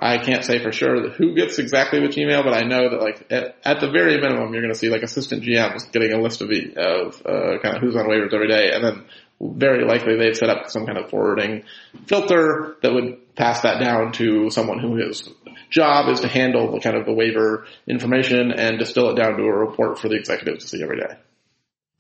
[0.02, 3.28] I can't say for sure who gets exactly which email, but I know that like
[3.30, 6.42] at, at the very minimum, you're going to see like assistant GMs getting a list
[6.42, 9.06] of, of uh, kind of who's on waivers every day, and then
[9.42, 11.64] very likely they've set up some kind of forwarding
[12.08, 15.30] filter that would pass that down to someone who his
[15.70, 19.44] job is to handle the kind of the waiver information and distill it down to
[19.44, 21.16] a report for the executives to see every day.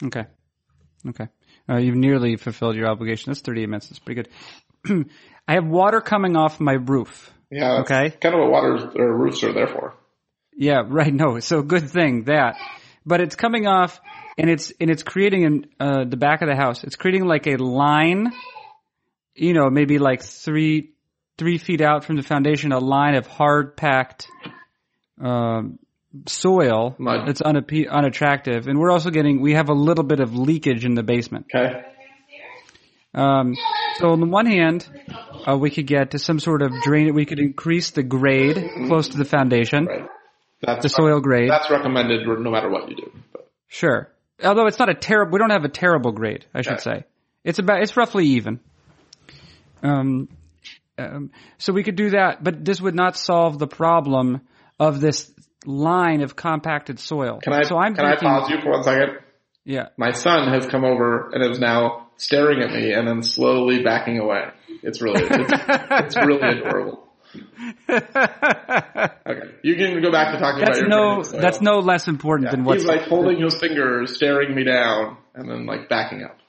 [0.03, 0.25] Okay.
[1.07, 1.27] Okay.
[1.69, 3.31] Uh, you've nearly fulfilled your obligation.
[3.31, 3.87] That's 38 minutes.
[3.89, 5.05] That's pretty good.
[5.47, 7.31] I have water coming off my roof.
[7.51, 7.81] Yeah.
[7.81, 8.09] Okay.
[8.09, 9.95] Kind of what waters or roofs are there for.
[10.55, 11.13] Yeah, right.
[11.13, 12.57] No, so good thing that,
[13.05, 14.01] but it's coming off
[14.39, 16.83] and it's and it's creating in uh, the back of the house.
[16.85, 18.31] It's creating like a line,
[19.35, 20.91] you know, maybe like three
[21.37, 24.27] three feet out from the foundation, a line of hard packed
[25.21, 25.77] um,
[26.25, 27.27] soil Mud.
[27.27, 30.93] that's unappe- unattractive, and we're also getting we have a little bit of leakage in
[30.93, 31.47] the basement.
[31.53, 31.81] Okay.
[33.13, 33.55] Um,
[33.97, 34.87] so on the one hand,
[35.45, 37.13] uh, we could get to some sort of drain.
[37.13, 38.55] We could increase the grade
[38.87, 40.07] close to the foundation, Right.
[40.61, 41.49] That's the soil grade.
[41.49, 43.11] That's recommended no matter what you do.
[43.33, 44.09] But Sure.
[44.43, 47.03] Although it's not a terrible, we don't have a terrible grade, I should say.
[47.43, 48.59] It's about, it's roughly even.
[49.83, 50.29] Um,
[50.97, 54.41] um, so we could do that, but this would not solve the problem
[54.79, 55.31] of this
[55.65, 57.39] line of compacted soil.
[57.41, 59.19] can I so I'm can I pause you for one second?
[59.65, 59.89] Yeah.
[59.97, 64.19] My son has come over and is now staring at me and then slowly backing
[64.19, 64.45] away.
[64.83, 67.08] It's really it's, it's really adorable.
[69.29, 72.47] Okay, you can go back to talking That's about your no, that's no less important
[72.47, 76.23] Yeah, than what's, He's like holding his fingers, staring me down, and then like backing
[76.23, 76.39] up.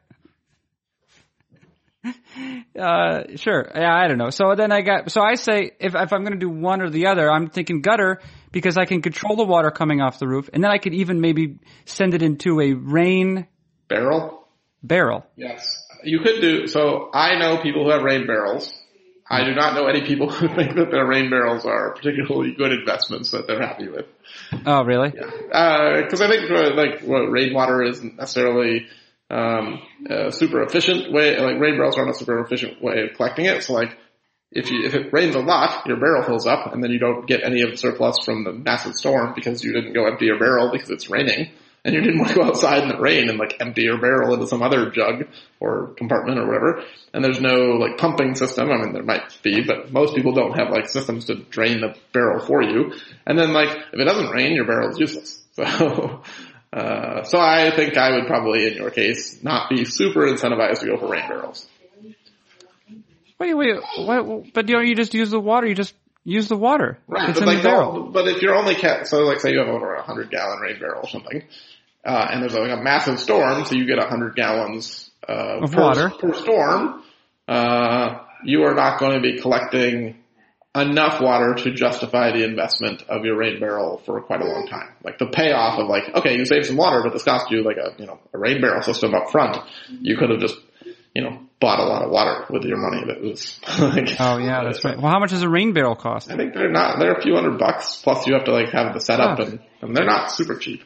[2.79, 3.71] uh, sure.
[3.75, 4.31] Yeah, I don't know.
[4.31, 6.91] So then I got, so I say if, if I'm going to do one or
[6.91, 8.21] the other, I'm thinking gutter
[8.53, 11.21] because I can control the water coming off the roof and then I could even
[11.21, 13.47] maybe send it into a rain
[13.89, 14.49] Barrel?
[14.83, 15.27] barrel.
[15.37, 15.77] Yes.
[16.05, 18.73] You could do, so I know people who have rain barrels.
[19.31, 22.73] I do not know any people who think that their rain barrels are particularly good
[22.73, 24.07] investments that they're happy with.
[24.65, 25.11] Oh, really?
[25.11, 28.87] Because I think uh, like well, rainwater isn't necessarily
[29.31, 31.39] um, a super efficient way.
[31.39, 33.63] Like rain barrels aren't a super efficient way of collecting it.
[33.65, 33.97] So like
[34.51, 37.27] if you if it rains a lot, your barrel fills up, and then you don't
[37.27, 40.39] get any of the surplus from the massive storm because you didn't go empty your
[40.39, 41.51] barrel because it's raining.
[41.89, 44.35] And you didn't want to go outside in the rain and like empty your barrel
[44.35, 45.25] into some other jug
[45.59, 46.83] or compartment or whatever.
[47.15, 48.71] And there's no like pumping system.
[48.71, 51.95] I mean, there might be, but most people don't have like systems to drain the
[52.13, 52.93] barrel for you.
[53.27, 55.43] And then like if it doesn't rain, your barrel is useless.
[55.59, 56.23] So,
[56.73, 60.87] uh, so I think I would probably in your case not be super incentivized to
[60.87, 61.67] go for rain barrels.
[63.39, 65.67] Wait, wait, what, but don't you just use the water?
[65.67, 66.99] You just use the water.
[67.07, 68.03] Right, It's but in like, the barrel.
[68.13, 70.79] but if you're only ca- so like say you have over a hundred gallon rain
[70.79, 71.43] barrel or something,
[72.09, 75.73] uh, and there's like a massive storm, so you get a hundred gallons uh, Of
[75.73, 76.11] per, water.
[76.11, 77.03] per storm,
[77.47, 80.17] uh, you are not going to be collecting
[80.75, 84.89] enough water to justify the investment of your rain barrel for quite a long time.
[85.03, 87.79] Like the payoff of like, okay, you saved some water, but this cost you like
[87.79, 89.57] a, you know, a rain barrel system up front.
[90.01, 90.57] You could have just,
[91.15, 94.63] you know, bought a lot of water with your money that was like, Oh yeah,
[94.63, 94.97] that's right.
[94.97, 96.31] Well, how much does a rain barrel cost?
[96.31, 98.95] I think they're not, they're a few hundred bucks plus you have to like have
[98.95, 99.45] the setup Oh.
[99.45, 100.83] and, and they're not super cheap.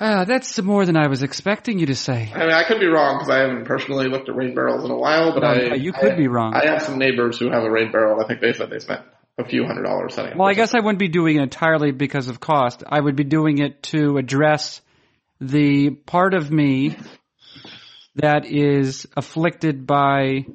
[0.00, 2.30] Ah, that's more than I was expecting you to say.
[2.34, 4.90] I mean, I could be wrong because I haven't personally looked at rain barrels in
[4.90, 6.52] a while, but No, I, no, you could I- be wrong.
[6.54, 8.20] I have some neighbors who have a rain barrel.
[8.20, 9.02] I think they said they spent
[9.38, 10.38] a few hundred dollars setting up.
[10.38, 12.82] Well, I guess I wouldn't be doing it entirely because of cost.
[12.88, 14.80] I would be doing it to address
[15.40, 16.96] the part of me
[18.16, 20.46] that is afflicted by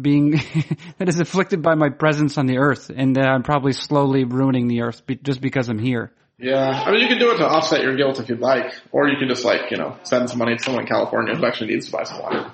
[0.00, 0.32] being
[0.98, 4.66] that is afflicted by my presence on the earth, and that I'm probably slowly ruining
[4.66, 6.12] the earth be, just because I'm here.
[6.44, 9.08] Yeah, I mean, you can do it to offset your guilt if you'd like, or
[9.08, 11.68] you can just like, you know, send some money to someone in California who actually
[11.72, 12.50] needs to buy some water.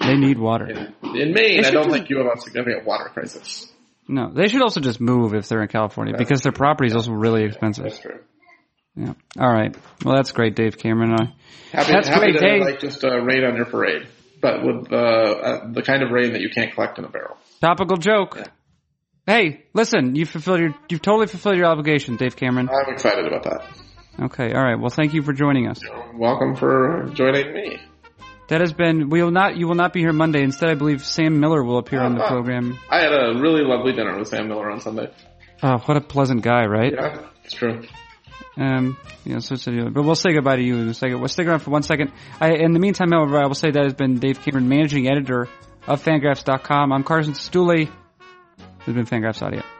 [0.00, 0.66] They need water.
[0.66, 3.70] In, in Maine, I don't should think you have a significant water crisis.
[4.08, 7.12] No, they should also just move if they're in California because their property is also
[7.12, 7.84] really expensive.
[7.84, 8.20] That's true.
[8.96, 9.14] Yeah.
[9.38, 9.76] All right.
[10.04, 11.12] Well, that's great, Dave Cameron.
[11.12, 11.32] I,
[11.76, 12.60] Happy, That's happy great, to Dave.
[12.62, 14.06] like just uh, rain on your parade,
[14.40, 17.36] but with uh, uh, the kind of rain that you can't collect in a barrel.
[17.60, 18.38] topical joke.
[19.26, 22.68] Hey, listen, you fulfilled your, you've totally fulfilled your obligation, Dave Cameron.
[22.68, 23.64] I'm excited about that.
[24.26, 24.78] Okay, all right.
[24.78, 25.80] Well, thank you for joining us.
[26.14, 27.78] Welcome for joining me.
[28.48, 29.08] That has been.
[29.08, 29.56] We will not.
[29.56, 30.42] You will not be here Monday.
[30.42, 32.28] Instead, I believe Sam Miller will appear on the Oh.
[32.28, 32.78] program.
[32.90, 35.08] I had a really lovely dinner with Sam Miller on Sunday.
[35.62, 36.92] Oh, what a pleasant guy, right?
[36.92, 37.80] Yeah, it's true.
[38.58, 41.18] Um, yeah, so, so, but we'll say goodbye to you in a second.
[41.20, 42.12] We'll stick around for one second.
[42.40, 45.48] I, in the meantime, however, I will say that has been Dave Cameron, managing editor
[45.88, 46.92] of Fangraphs.com.
[46.92, 47.90] I'm Carson Cistulli.
[48.86, 49.73] Has been Fangraphs Audio.